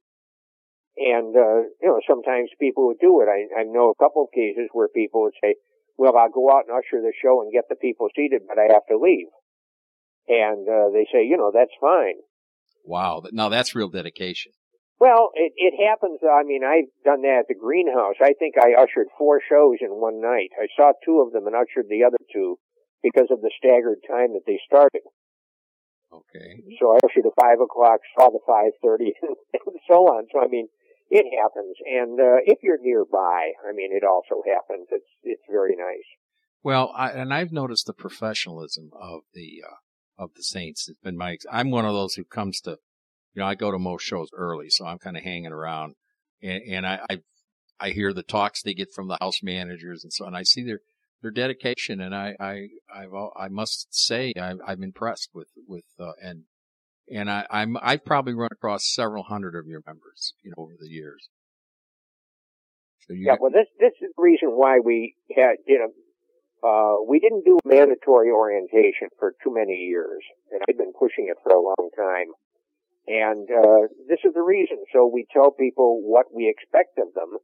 and 0.97 1.37
uh, 1.37 1.71
you 1.81 1.89
know, 1.89 2.01
sometimes 2.09 2.51
people 2.59 2.89
would 2.89 2.99
do 3.01 3.23
it. 3.23 3.29
I, 3.31 3.61
I 3.61 3.65
know 3.65 3.91
a 3.91 4.03
couple 4.03 4.25
of 4.25 4.35
cases 4.35 4.69
where 4.73 4.89
people 4.89 5.23
would 5.23 5.39
say, 5.43 5.55
"Well, 5.97 6.17
I'll 6.17 6.31
go 6.31 6.51
out 6.51 6.65
and 6.67 6.77
usher 6.77 7.01
the 7.01 7.13
show 7.23 7.41
and 7.43 7.53
get 7.53 7.65
the 7.69 7.77
people 7.77 8.09
seated, 8.17 8.43
but 8.49 8.59
I 8.59 8.73
have 8.73 8.87
to 8.91 8.99
leave." 8.99 9.29
And 10.27 10.69
uh, 10.69 10.91
they 10.93 11.07
say, 11.13 11.25
"You 11.25 11.37
know, 11.37 11.53
that's 11.55 11.71
fine." 11.81 12.17
Wow, 12.85 13.23
now 13.31 13.49
that's 13.49 13.77
real 13.77 13.91
dedication. 13.91 14.53
Well, 14.99 15.31
it, 15.35 15.53
it 15.55 15.79
happens. 15.79 16.19
I 16.27 16.43
mean, 16.43 16.67
I've 16.67 16.91
done 17.05 17.23
that 17.23 17.47
at 17.47 17.49
the 17.49 17.55
greenhouse. 17.55 18.19
I 18.21 18.35
think 18.35 18.59
I 18.59 18.75
ushered 18.75 19.07
four 19.17 19.41
shows 19.49 19.79
in 19.81 19.95
one 19.95 20.21
night. 20.21 20.51
I 20.59 20.67
saw 20.75 20.93
two 21.05 21.23
of 21.23 21.33
them 21.33 21.47
and 21.47 21.55
ushered 21.55 21.87
the 21.89 22.03
other 22.03 22.19
two 22.33 22.59
because 23.03 23.31
of 23.31 23.41
the 23.41 23.55
staggered 23.55 24.03
time 24.11 24.35
that 24.35 24.43
they 24.47 24.59
started. 24.67 25.07
Okay. 26.13 26.65
So 26.81 26.93
I 26.93 26.99
ushered 27.05 27.27
at 27.27 27.39
five 27.39 27.61
o'clock, 27.61 28.01
saw 28.19 28.31
the 28.31 28.43
five 28.47 28.73
thirty, 28.83 29.15
and 29.23 29.77
so 29.87 30.09
on. 30.11 30.27
So 30.33 30.41
I 30.43 30.49
mean, 30.49 30.67
it 31.11 31.27
happens. 31.39 31.77
And 31.87 32.19
uh, 32.19 32.43
if 32.45 32.59
you're 32.63 32.81
nearby, 32.81 33.53
I 33.63 33.73
mean, 33.75 33.91
it 33.93 34.05
also 34.05 34.43
happens. 34.47 34.89
It's 34.91 35.13
it's 35.23 35.43
very 35.51 35.77
nice. 35.77 36.09
Well, 36.63 36.93
I, 36.97 37.11
and 37.11 37.33
I've 37.33 37.53
noticed 37.53 37.87
the 37.87 37.93
professionalism 37.93 38.91
of 38.99 39.21
the 39.35 39.63
uh, 39.69 40.23
of 40.23 40.31
the 40.35 40.43
Saints. 40.43 40.89
It's 40.89 40.99
been 40.99 41.17
my. 41.17 41.37
I'm 41.53 41.71
one 41.71 41.85
of 41.85 41.95
those 41.95 42.15
who 42.15 42.25
comes 42.25 42.61
to 42.63 42.79
you 43.35 43.41
know, 43.41 43.47
I 43.47 43.55
go 43.55 43.71
to 43.71 43.79
most 43.79 44.03
shows 44.03 44.29
early, 44.33 44.71
so 44.71 44.87
I'm 44.87 44.99
kind 44.99 45.17
of 45.17 45.23
hanging 45.23 45.53
around, 45.53 45.95
and, 46.43 46.63
and 46.63 46.87
I, 46.87 47.01
I, 47.11 47.19
I 47.81 47.91
hear 47.91 48.13
the 48.13 48.23
talks 48.23 48.63
they 48.63 48.75
get 48.75 48.93
from 48.93 49.09
the 49.09 49.19
house 49.21 49.43
managers 49.43 50.05
and 50.05 50.13
so 50.13 50.27
on. 50.27 50.35
I 50.35 50.43
see 50.43 50.63
their 50.63 50.81
their 51.23 51.31
dedication, 51.31 52.01
and 52.01 52.15
I 52.15 52.37
I 52.39 52.69
I've, 52.95 53.13
I 53.37 53.49
must 53.49 53.89
say 53.91 54.33
I, 54.41 54.55
I'm 54.67 54.83
impressed 54.83 55.31
with 55.35 55.49
with 55.67 55.85
uh, 55.99 56.13
and 56.23 56.45
and 57.11 57.31
I, 57.31 57.47
I'm 57.51 57.77
I've 57.83 58.05
probably 58.05 58.35
run 58.35 58.51
across 58.53 58.93
several 58.93 59.25
hundred 59.25 59.55
of 59.55 59.67
your 59.67 59.83
members, 59.87 60.35
you 60.43 60.51
know, 60.51 60.63
over 60.63 60.75
the 60.79 60.89
years. 60.89 61.29
So 63.07 63.15
yeah, 63.15 63.37
well, 63.41 63.51
this 63.51 63.67
this 63.79 63.93
is 64.01 64.13
the 64.17 64.23
reason 64.23 64.51
why 64.51 64.81
we 64.85 65.15
had 65.35 65.57
you 65.67 65.79
know. 65.79 65.93
Uh, 66.59 66.99
we 67.09 67.21
didn't 67.21 67.45
do 67.45 67.57
mandatory 67.65 68.33
orientation 68.33 69.07
for 69.17 69.33
too 69.45 69.55
many 69.55 69.75
years, 69.75 70.19
and 70.51 70.61
I've 70.69 70.77
been 70.77 70.93
pushing 70.99 71.31
it 71.31 71.37
for 71.45 71.53
a 71.53 71.63
long 71.63 71.89
time. 71.97 72.35
And 73.09 73.49
uh, 73.49 73.89
this 74.07 74.21
is 74.23 74.35
the 74.35 74.45
reason. 74.45 74.85
So 74.93 75.09
we 75.09 75.27
tell 75.33 75.51
people 75.51 76.03
what 76.05 76.27
we 76.35 76.49
expect 76.49 76.99
of 76.99 77.15
them. 77.15 77.39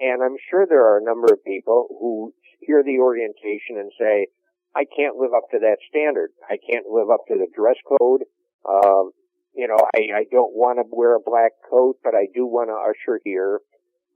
And 0.00 0.22
I'm 0.22 0.36
sure 0.50 0.66
there 0.66 0.88
are 0.88 0.98
a 0.98 1.04
number 1.04 1.28
of 1.32 1.44
people 1.44 1.86
who 2.00 2.32
hear 2.60 2.82
the 2.82 2.98
orientation 2.98 3.76
and 3.76 3.92
say, 4.00 4.28
I 4.74 4.84
can't 4.88 5.16
live 5.16 5.36
up 5.36 5.50
to 5.52 5.58
that 5.60 5.76
standard. 5.88 6.30
I 6.48 6.56
can't 6.56 6.86
live 6.88 7.10
up 7.12 7.28
to 7.28 7.34
the 7.34 7.46
dress 7.54 7.76
code. 7.84 8.22
Um, 8.64 9.12
you 9.54 9.68
know, 9.68 9.76
I, 9.94 10.24
I 10.24 10.24
don't 10.32 10.56
want 10.56 10.78
to 10.78 10.84
wear 10.88 11.14
a 11.14 11.20
black 11.20 11.52
coat, 11.68 11.98
but 12.02 12.14
I 12.14 12.26
do 12.34 12.46
want 12.46 12.70
to 12.70 12.74
usher 12.80 13.20
here. 13.22 13.60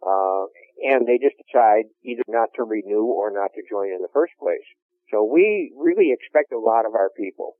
Uh, 0.01 0.49
and 0.83 1.07
they 1.07 1.19
just 1.21 1.37
decide 1.45 1.85
either 2.05 2.23
not 2.27 2.49
to 2.57 2.65
renew 2.65 3.05
or 3.05 3.31
not 3.31 3.53
to 3.55 3.63
join 3.69 3.89
in 3.89 4.01
the 4.01 4.13
first 4.15 4.33
place. 4.41 4.65
So 5.11 5.25
we 5.25 5.73
really 5.77 6.11
expect 6.13 6.53
a 6.53 6.59
lot 6.59 6.87
of 6.87 6.95
our 6.95 7.11
people. 7.17 7.57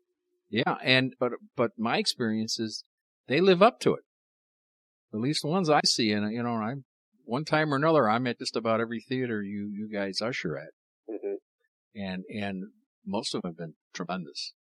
Yeah, 0.49 0.77
and 0.83 1.14
but 1.18 1.33
but 1.57 1.72
my 1.77 1.99
experience 1.99 2.59
is 2.59 2.85
they 3.28 3.40
live 3.40 3.62
up 3.62 3.80
to 3.80 3.94
it. 3.94 4.04
At 5.12 5.20
least 5.20 5.42
the 5.42 5.48
ones 5.48 5.70
I 5.70 5.80
see, 5.84 6.12
and 6.12 6.32
you 6.32 6.42
know, 6.42 6.54
I'm 6.54 6.84
one 7.24 7.44
time 7.44 7.72
or 7.72 7.76
another, 7.76 8.08
I'm 8.08 8.26
at 8.26 8.38
just 8.38 8.56
about 8.56 8.80
every 8.80 9.00
theater 9.00 9.42
you 9.42 9.70
you 9.72 9.88
guys 9.92 10.20
usher 10.20 10.58
at, 10.58 10.70
mm-hmm. 11.10 11.34
and 11.94 12.24
and 12.28 12.64
most 13.04 13.34
of 13.34 13.42
them 13.42 13.50
have 13.50 13.56
been 13.56 13.74
tremendous. 13.94 14.52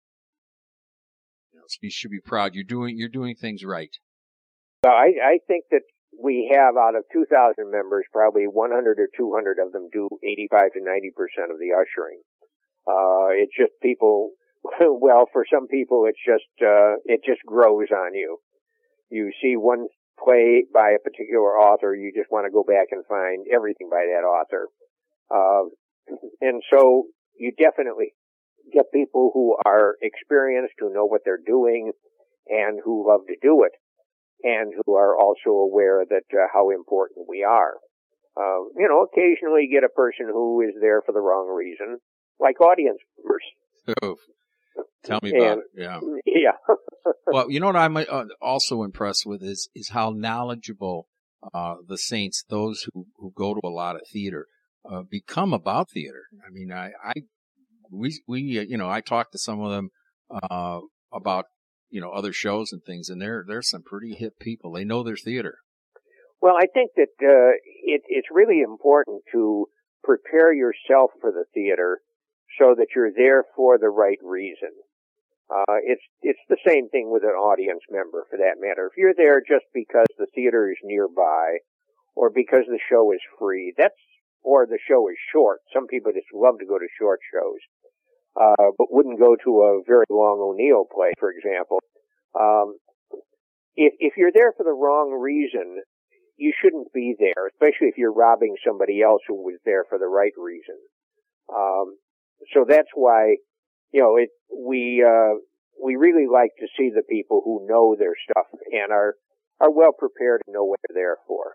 You 1.51 1.59
know, 1.59 1.65
so 1.67 1.77
you 1.81 1.91
should 1.91 2.11
be 2.11 2.21
proud. 2.21 2.53
You're 2.53 2.63
doing 2.63 2.97
you're 2.97 3.09
doing 3.09 3.35
things 3.35 3.63
right. 3.63 3.91
Well, 4.83 4.93
I 4.93 5.13
I 5.23 5.39
think 5.47 5.65
that 5.71 5.81
we 6.17 6.49
have 6.55 6.77
out 6.77 6.95
of 6.95 7.03
2,000 7.11 7.69
members, 7.69 8.05
probably 8.13 8.47
100 8.47 8.99
or 8.99 9.09
200 9.17 9.57
of 9.59 9.73
them 9.73 9.89
do 9.91 10.07
85 10.23 10.61
to 10.73 10.79
90 10.81 11.11
percent 11.15 11.51
of 11.51 11.59
the 11.59 11.73
ushering. 11.75 12.21
Uh, 12.87 13.33
it's 13.33 13.55
just 13.57 13.73
people. 13.81 14.31
Well, 14.79 15.29
for 15.31 15.45
some 15.45 15.67
people, 15.67 16.05
it's 16.09 16.17
just 16.25 16.49
uh, 16.59 16.97
it 17.05 17.21
just 17.23 17.41
grows 17.45 17.91
on 17.91 18.15
you 18.15 18.39
you 19.09 19.31
see 19.41 19.55
one 19.55 19.87
play 20.23 20.63
by 20.73 20.91
a 20.91 20.99
particular 20.99 21.57
author, 21.57 21.95
you 21.95 22.11
just 22.15 22.31
want 22.31 22.45
to 22.45 22.51
go 22.51 22.63
back 22.63 22.87
and 22.91 23.05
find 23.05 23.45
everything 23.53 23.89
by 23.89 24.05
that 24.07 24.25
author. 24.25 24.67
Uh, 25.29 25.69
and 26.41 26.61
so 26.71 27.05
you 27.37 27.51
definitely 27.51 28.13
get 28.73 28.91
people 28.93 29.31
who 29.33 29.57
are 29.65 29.95
experienced, 30.01 30.73
who 30.79 30.93
know 30.93 31.05
what 31.05 31.21
they're 31.25 31.39
doing, 31.45 31.91
and 32.47 32.79
who 32.83 33.07
love 33.07 33.21
to 33.27 33.35
do 33.41 33.63
it, 33.63 33.73
and 34.43 34.73
who 34.85 34.95
are 34.95 35.17
also 35.17 35.49
aware 35.49 36.05
that 36.07 36.25
uh, 36.33 36.47
how 36.53 36.69
important 36.69 37.27
we 37.29 37.43
are. 37.43 37.75
Uh, 38.37 38.67
you 38.77 38.87
know, 38.87 39.03
occasionally 39.03 39.67
you 39.67 39.79
get 39.79 39.85
a 39.85 39.93
person 39.93 40.27
who 40.27 40.61
is 40.61 40.75
there 40.81 41.01
for 41.05 41.13
the 41.13 41.21
wrong 41.21 41.47
reason, 41.47 41.99
like 42.39 42.59
audience 42.59 42.99
members. 43.17 44.13
Tell 45.03 45.19
me 45.21 45.31
about 45.31 45.53
and, 45.53 45.61
it. 45.75 45.81
Yeah. 45.81 45.99
Yeah. 46.25 46.75
well, 47.27 47.49
you 47.49 47.59
know 47.59 47.67
what 47.67 47.75
I'm 47.75 47.97
uh, 47.97 48.25
also 48.41 48.83
impressed 48.83 49.25
with 49.25 49.43
is 49.43 49.69
is 49.75 49.89
how 49.89 50.11
knowledgeable 50.11 51.07
uh, 51.53 51.75
the 51.87 51.97
saints, 51.97 52.43
those 52.49 52.87
who 52.93 53.05
who 53.17 53.31
go 53.35 53.53
to 53.53 53.61
a 53.63 53.69
lot 53.69 53.95
of 53.95 54.01
theater, 54.11 54.47
uh, 54.89 55.03
become 55.09 55.53
about 55.53 55.89
theater. 55.91 56.23
I 56.45 56.51
mean, 56.51 56.71
I, 56.71 56.91
I 57.03 57.13
we 57.91 58.21
we 58.27 58.59
uh, 58.59 58.63
you 58.63 58.77
know 58.77 58.89
I 58.89 59.01
talked 59.01 59.31
to 59.33 59.39
some 59.39 59.61
of 59.61 59.71
them 59.71 59.89
uh, 60.31 60.79
about 61.13 61.45
you 61.89 62.01
know 62.01 62.11
other 62.11 62.33
shows 62.33 62.71
and 62.71 62.83
things, 62.83 63.09
and 63.09 63.21
they're 63.21 63.45
they're 63.47 63.61
some 63.61 63.83
pretty 63.83 64.15
hip 64.15 64.39
people. 64.39 64.71
They 64.71 64.85
know 64.85 65.03
their 65.03 65.17
theater. 65.17 65.59
Well, 66.41 66.55
I 66.57 66.67
think 66.67 66.91
that 66.95 67.09
uh, 67.23 67.57
it, 67.83 68.01
it's 68.07 68.27
really 68.31 68.61
important 68.61 69.23
to 69.31 69.67
prepare 70.03 70.53
yourself 70.53 71.11
for 71.19 71.31
the 71.31 71.45
theater 71.53 72.01
so 72.59 72.75
that 72.77 72.87
you're 72.95 73.11
there 73.15 73.43
for 73.55 73.77
the 73.77 73.89
right 73.89 74.19
reason. 74.23 74.71
Uh, 75.49 75.77
it's 75.83 76.01
it's 76.21 76.41
the 76.49 76.57
same 76.65 76.89
thing 76.89 77.11
with 77.11 77.23
an 77.23 77.37
audience 77.37 77.81
member, 77.91 78.25
for 78.29 78.37
that 78.37 78.57
matter. 78.59 78.89
If 78.89 78.97
you're 78.97 79.13
there 79.13 79.41
just 79.41 79.65
because 79.73 80.07
the 80.17 80.25
theater 80.33 80.71
is 80.71 80.77
nearby, 80.83 81.59
or 82.15 82.31
because 82.33 82.65
the 82.67 82.79
show 82.89 83.11
is 83.11 83.21
free, 83.37 83.73
that's 83.77 83.93
or 84.41 84.65
the 84.65 84.79
show 84.87 85.07
is 85.09 85.17
short. 85.31 85.59
Some 85.73 85.87
people 85.87 86.11
just 86.13 86.33
love 86.33 86.57
to 86.59 86.65
go 86.65 86.79
to 86.79 86.97
short 86.97 87.19
shows, 87.29 87.61
uh, 88.39 88.71
but 88.77 88.87
wouldn't 88.89 89.19
go 89.19 89.35
to 89.35 89.51
a 89.61 89.81
very 89.85 90.05
long 90.09 90.39
O'Neill 90.41 90.85
play, 90.85 91.11
for 91.19 91.29
example. 91.29 91.79
Um, 92.33 92.77
if 93.75 93.93
if 93.99 94.13
you're 94.17 94.33
there 94.33 94.53
for 94.57 94.63
the 94.63 94.73
wrong 94.73 95.13
reason, 95.13 95.81
you 96.37 96.53
shouldn't 96.59 96.91
be 96.93 97.15
there, 97.19 97.47
especially 97.47 97.87
if 97.87 97.97
you're 97.97 98.13
robbing 98.13 98.55
somebody 98.65 99.01
else 99.01 99.21
who 99.27 99.35
was 99.35 99.59
there 99.63 99.83
for 99.87 99.97
the 99.97 100.07
right 100.07 100.33
reason. 100.37 100.75
Um, 101.53 101.97
so 102.53 102.65
that's 102.67 102.89
why, 102.93 103.37
you 103.91 104.01
know, 104.01 104.17
it, 104.17 104.29
we, 104.55 105.03
uh, 105.05 105.39
we 105.83 105.95
really 105.95 106.27
like 106.31 106.51
to 106.59 106.67
see 106.77 106.89
the 106.93 107.03
people 107.03 107.41
who 107.43 107.67
know 107.67 107.95
their 107.97 108.15
stuff 108.29 108.47
and 108.71 108.91
are, 108.91 109.15
are 109.59 109.71
well 109.71 109.91
prepared 109.91 110.41
and 110.45 110.53
know 110.53 110.63
what 110.63 110.79
they're 110.87 110.95
there 111.03 111.17
for. 111.27 111.53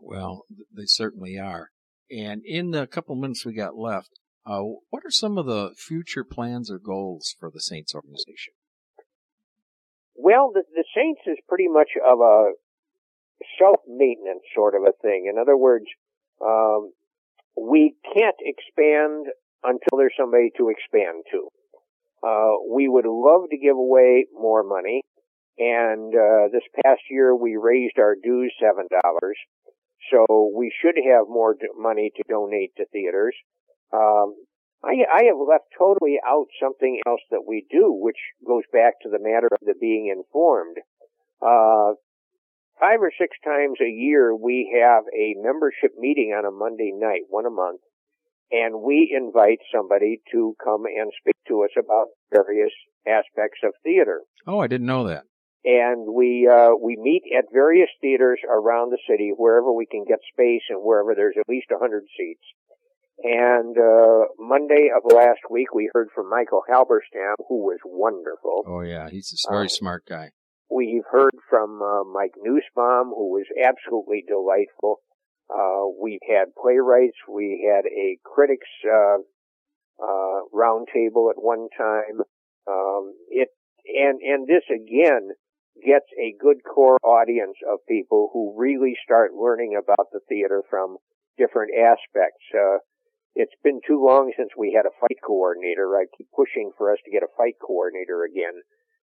Well, 0.00 0.44
they 0.74 0.86
certainly 0.86 1.38
are. 1.38 1.70
And 2.10 2.42
in 2.44 2.70
the 2.70 2.86
couple 2.86 3.14
minutes 3.16 3.44
we 3.44 3.52
got 3.52 3.76
left, 3.76 4.18
uh, 4.46 4.62
what 4.88 5.04
are 5.04 5.10
some 5.10 5.36
of 5.36 5.46
the 5.46 5.74
future 5.76 6.24
plans 6.24 6.70
or 6.70 6.78
goals 6.78 7.34
for 7.38 7.50
the 7.50 7.60
Saints 7.60 7.94
organization? 7.94 8.54
Well, 10.14 10.50
the, 10.52 10.62
the 10.74 10.84
Saints 10.96 11.20
is 11.26 11.36
pretty 11.48 11.68
much 11.68 11.90
of 12.04 12.20
a 12.20 12.52
self-maintenance 13.58 14.42
sort 14.54 14.74
of 14.74 14.82
a 14.82 14.92
thing. 15.02 15.30
In 15.30 15.38
other 15.38 15.56
words, 15.56 15.86
um, 16.40 16.92
we 17.56 17.94
can't 18.14 18.36
expand 18.40 19.26
until 19.64 19.98
there's 19.98 20.14
somebody 20.18 20.50
to 20.56 20.68
expand 20.68 21.24
to. 21.32 21.48
Uh, 22.22 22.54
we 22.70 22.88
would 22.88 23.06
love 23.06 23.48
to 23.50 23.58
give 23.58 23.76
away 23.76 24.26
more 24.34 24.62
money, 24.64 25.02
and 25.58 26.14
uh, 26.14 26.48
this 26.52 26.66
past 26.84 27.02
year 27.10 27.34
we 27.34 27.56
raised 27.56 27.98
our 27.98 28.16
dues 28.22 28.52
seven 28.60 28.86
dollars, 29.02 29.38
so 30.10 30.52
we 30.54 30.72
should 30.82 30.96
have 30.96 31.26
more 31.28 31.54
money 31.76 32.10
to 32.16 32.22
donate 32.28 32.74
to 32.76 32.86
theaters. 32.92 33.34
Um, 33.92 34.34
I, 34.82 35.02
I 35.10 35.24
have 35.26 35.38
left 35.38 35.66
totally 35.76 36.18
out 36.26 36.46
something 36.62 37.00
else 37.06 37.22
that 37.30 37.46
we 37.46 37.66
do, 37.70 37.92
which 37.92 38.18
goes 38.46 38.62
back 38.72 38.94
to 39.02 39.08
the 39.08 39.18
matter 39.18 39.48
of 39.50 39.66
the 39.66 39.74
being 39.80 40.12
informed. 40.14 40.76
Uh, 41.42 41.94
five 42.78 43.00
or 43.00 43.12
six 43.18 43.36
times 43.44 43.78
a 43.80 43.90
year, 43.90 44.34
we 44.34 44.70
have 44.80 45.04
a 45.14 45.34
membership 45.42 45.92
meeting 45.98 46.30
on 46.30 46.44
a 46.44 46.50
Monday 46.50 46.92
night, 46.94 47.22
one 47.28 47.46
a 47.46 47.50
month, 47.50 47.80
and 48.50 48.82
we 48.82 49.14
invite 49.14 49.58
somebody 49.74 50.20
to 50.32 50.54
come 50.62 50.84
and 50.84 51.12
speak 51.20 51.36
to 51.48 51.64
us 51.64 51.70
about 51.78 52.06
various 52.32 52.72
aspects 53.06 53.60
of 53.64 53.72
theater. 53.82 54.22
Oh, 54.46 54.60
I 54.60 54.66
didn't 54.66 54.86
know 54.86 55.06
that. 55.08 55.24
And 55.64 56.14
we 56.14 56.48
uh, 56.48 56.70
we 56.80 56.96
meet 56.96 57.22
at 57.36 57.46
various 57.52 57.90
theaters 58.00 58.38
around 58.48 58.90
the 58.90 58.98
city, 59.08 59.32
wherever 59.36 59.72
we 59.72 59.86
can 59.86 60.04
get 60.08 60.18
space 60.32 60.62
and 60.70 60.80
wherever 60.82 61.14
there's 61.14 61.34
at 61.38 61.48
least 61.48 61.66
a 61.72 61.78
hundred 61.78 62.04
seats. 62.16 62.44
And 63.22 63.76
uh, 63.76 64.30
Monday 64.38 64.90
of 64.94 65.02
last 65.12 65.40
week, 65.50 65.74
we 65.74 65.90
heard 65.92 66.08
from 66.14 66.30
Michael 66.30 66.62
Halberstam, 66.70 67.34
who 67.48 67.66
was 67.66 67.78
wonderful. 67.84 68.62
Oh 68.66 68.80
yeah, 68.80 69.10
he's 69.10 69.34
a 69.46 69.50
very 69.50 69.64
um, 69.64 69.68
smart 69.68 70.04
guy. 70.08 70.30
We've 70.70 71.04
heard 71.10 71.34
from 71.50 71.82
uh, 71.82 72.04
Mike 72.04 72.34
Nussbaum, 72.40 73.08
who 73.08 73.32
was 73.32 73.46
absolutely 73.58 74.24
delightful. 74.28 75.00
Uh, 75.48 75.88
we've 76.00 76.24
had 76.28 76.54
playwrights. 76.60 77.16
We 77.28 77.68
had 77.68 77.86
a 77.86 78.18
critics 78.24 78.68
uh, 78.84 79.18
uh, 80.02 80.40
roundtable 80.54 81.30
at 81.30 81.40
one 81.40 81.68
time. 81.76 82.20
Um, 82.68 83.14
it 83.30 83.48
and 83.86 84.20
and 84.20 84.46
this 84.46 84.64
again 84.68 85.30
gets 85.84 86.06
a 86.20 86.34
good 86.38 86.58
core 86.64 86.98
audience 87.02 87.56
of 87.70 87.78
people 87.88 88.30
who 88.32 88.54
really 88.56 88.94
start 89.02 89.32
learning 89.32 89.78
about 89.78 90.08
the 90.12 90.20
theater 90.28 90.62
from 90.68 90.98
different 91.38 91.72
aspects. 91.72 92.44
Uh, 92.52 92.78
it's 93.34 93.54
been 93.62 93.80
too 93.86 94.04
long 94.04 94.32
since 94.36 94.50
we 94.58 94.74
had 94.74 94.84
a 94.84 94.98
fight 95.00 95.18
coordinator. 95.24 95.96
I 95.96 96.06
keep 96.16 96.26
pushing 96.34 96.72
for 96.76 96.92
us 96.92 96.98
to 97.04 97.10
get 97.10 97.22
a 97.22 97.30
fight 97.36 97.54
coordinator 97.64 98.24
again 98.24 98.60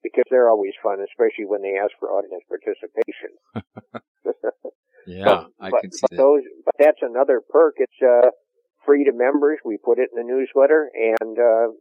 because 0.02 0.24
they're 0.30 0.50
always 0.50 0.74
fun, 0.82 0.98
especially 1.00 1.46
when 1.46 1.62
they 1.62 1.80
ask 1.80 1.90
for 1.98 2.12
audience 2.12 2.44
participation. 2.46 3.32
yeah, 5.08 5.24
but, 5.24 5.46
I 5.58 5.70
but, 5.70 5.80
can 5.80 5.92
see 5.92 6.00
but 6.02 6.10
that. 6.10 6.16
Those, 6.16 6.42
but 6.64 6.74
that's 6.78 7.00
another 7.02 7.40
perk. 7.40 7.74
It's 7.78 8.00
uh, 8.02 8.30
free 8.84 9.04
to 9.04 9.12
members. 9.12 9.58
We 9.64 9.78
put 9.78 9.98
it 9.98 10.10
in 10.12 10.20
the 10.20 10.28
newsletter, 10.28 10.90
and 10.94 11.38
uh, 11.38 11.72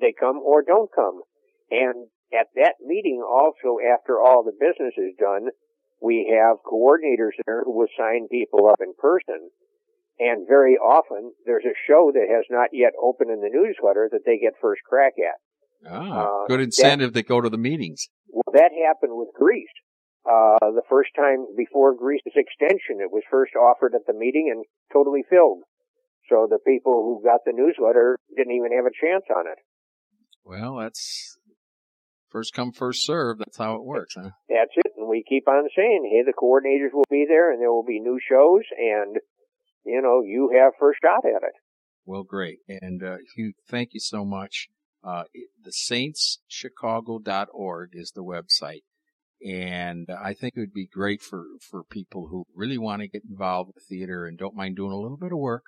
they 0.00 0.14
come 0.18 0.38
or 0.38 0.62
don't 0.62 0.90
come. 0.94 1.22
And 1.70 2.06
at 2.32 2.46
that 2.54 2.74
meeting, 2.84 3.22
also 3.22 3.78
after 3.82 4.20
all 4.20 4.42
the 4.44 4.52
business 4.52 4.94
is 4.96 5.14
done, 5.18 5.50
we 6.00 6.30
have 6.30 6.58
coordinators 6.62 7.34
there 7.46 7.62
who 7.64 7.72
will 7.72 7.90
sign 7.98 8.28
people 8.30 8.68
up 8.68 8.80
in 8.80 8.92
person. 8.98 9.50
And 10.18 10.48
very 10.48 10.76
often, 10.76 11.32
there's 11.44 11.64
a 11.64 11.76
show 11.86 12.10
that 12.14 12.26
has 12.30 12.44
not 12.50 12.70
yet 12.72 12.92
opened 13.02 13.30
in 13.30 13.40
the 13.40 13.50
newsletter 13.52 14.08
that 14.12 14.24
they 14.24 14.38
get 14.38 14.54
first 14.60 14.80
crack 14.88 15.12
at. 15.18 15.36
Ah, 15.88 16.44
uh, 16.44 16.46
good 16.48 16.60
incentive 16.60 17.12
that, 17.12 17.22
to 17.22 17.28
go 17.28 17.40
to 17.40 17.50
the 17.50 17.58
meetings. 17.58 18.08
Well, 18.28 18.54
that 18.54 18.70
happened 18.86 19.12
with 19.14 19.28
Grease. 19.34 19.68
Uh, 20.26 20.74
the 20.74 20.82
first 20.90 21.14
time 21.14 21.46
before 21.56 21.94
Grease's 21.94 22.34
extension, 22.34 22.98
it 22.98 23.12
was 23.12 23.22
first 23.30 23.54
offered 23.54 23.94
at 23.94 24.06
the 24.06 24.12
meeting 24.12 24.50
and 24.50 24.64
totally 24.92 25.22
filled. 25.30 25.62
So 26.28 26.48
the 26.50 26.58
people 26.66 27.04
who 27.04 27.22
got 27.22 27.44
the 27.46 27.52
newsletter 27.54 28.18
didn't 28.36 28.56
even 28.56 28.72
have 28.72 28.86
a 28.86 28.90
chance 28.90 29.22
on 29.30 29.46
it. 29.46 29.58
Well, 30.44 30.78
that's 30.78 31.38
first 32.28 32.54
come, 32.54 32.72
first 32.72 33.06
serve. 33.06 33.38
That's 33.38 33.58
how 33.58 33.76
it 33.76 33.84
works, 33.84 34.14
huh? 34.16 34.30
That's 34.48 34.72
it. 34.76 34.94
And 34.96 35.06
we 35.08 35.22
keep 35.28 35.46
on 35.46 35.68
saying, 35.76 36.10
hey, 36.10 36.22
the 36.26 36.32
coordinators 36.32 36.92
will 36.92 37.06
be 37.08 37.24
there 37.28 37.52
and 37.52 37.60
there 37.60 37.72
will 37.72 37.84
be 37.84 38.00
new 38.00 38.18
shows 38.28 38.64
and, 38.76 39.18
you 39.84 40.02
know, 40.02 40.22
you 40.22 40.50
have 40.60 40.72
first 40.80 40.98
shot 41.04 41.24
at 41.24 41.42
it. 41.42 41.54
Well, 42.04 42.24
great. 42.24 42.58
And, 42.68 43.00
uh, 43.02 43.18
Hugh, 43.36 43.52
thank 43.68 43.94
you 43.94 44.00
so 44.00 44.24
much. 44.24 44.68
Uh, 45.04 45.24
the 45.62 45.70
saintschicago.org 45.70 47.90
is 47.92 48.10
the 48.12 48.24
website. 48.24 48.82
And 49.44 50.08
I 50.10 50.34
think 50.34 50.54
it 50.56 50.60
would 50.60 50.72
be 50.72 50.86
great 50.86 51.22
for, 51.22 51.44
for 51.60 51.84
people 51.84 52.28
who 52.28 52.46
really 52.54 52.78
want 52.78 53.02
to 53.02 53.08
get 53.08 53.22
involved 53.28 53.72
with 53.74 53.84
theater 53.84 54.24
and 54.26 54.38
don't 54.38 54.56
mind 54.56 54.76
doing 54.76 54.92
a 54.92 54.98
little 54.98 55.18
bit 55.18 55.32
of 55.32 55.38
work, 55.38 55.64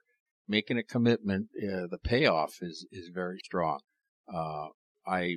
making 0.49 0.79
a 0.79 0.83
commitment. 0.83 1.49
Uh, 1.57 1.87
the 1.91 1.99
payoff 2.03 2.55
is, 2.63 2.87
is 2.91 3.11
very 3.13 3.39
strong. 3.45 3.81
Uh, 4.33 4.69
I 5.07 5.37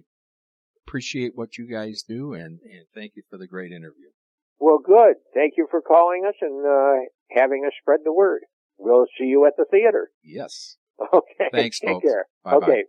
appreciate 0.87 1.33
what 1.35 1.57
you 1.57 1.67
guys 1.69 2.03
do 2.07 2.33
and, 2.33 2.59
and 2.63 2.85
thank 2.95 3.13
you 3.15 3.23
for 3.29 3.37
the 3.37 3.47
great 3.47 3.71
interview. 3.71 4.09
Well, 4.59 4.79
good. 4.83 5.15
Thank 5.33 5.53
you 5.57 5.67
for 5.69 5.81
calling 5.81 6.23
us 6.27 6.35
and 6.41 6.65
uh, 6.65 7.05
having 7.31 7.63
us 7.65 7.73
spread 7.81 8.01
the 8.03 8.13
word. 8.13 8.41
We'll 8.77 9.05
see 9.17 9.25
you 9.25 9.45
at 9.45 9.53
the 9.57 9.65
theater. 9.69 10.09
Yes. 10.23 10.77
Okay. 11.01 11.49
Thanks, 11.51 11.79
Take 11.79 11.89
folks. 11.89 12.03
care. 12.03 12.25
Bye-bye. 12.43 12.57
Okay. 12.57 12.83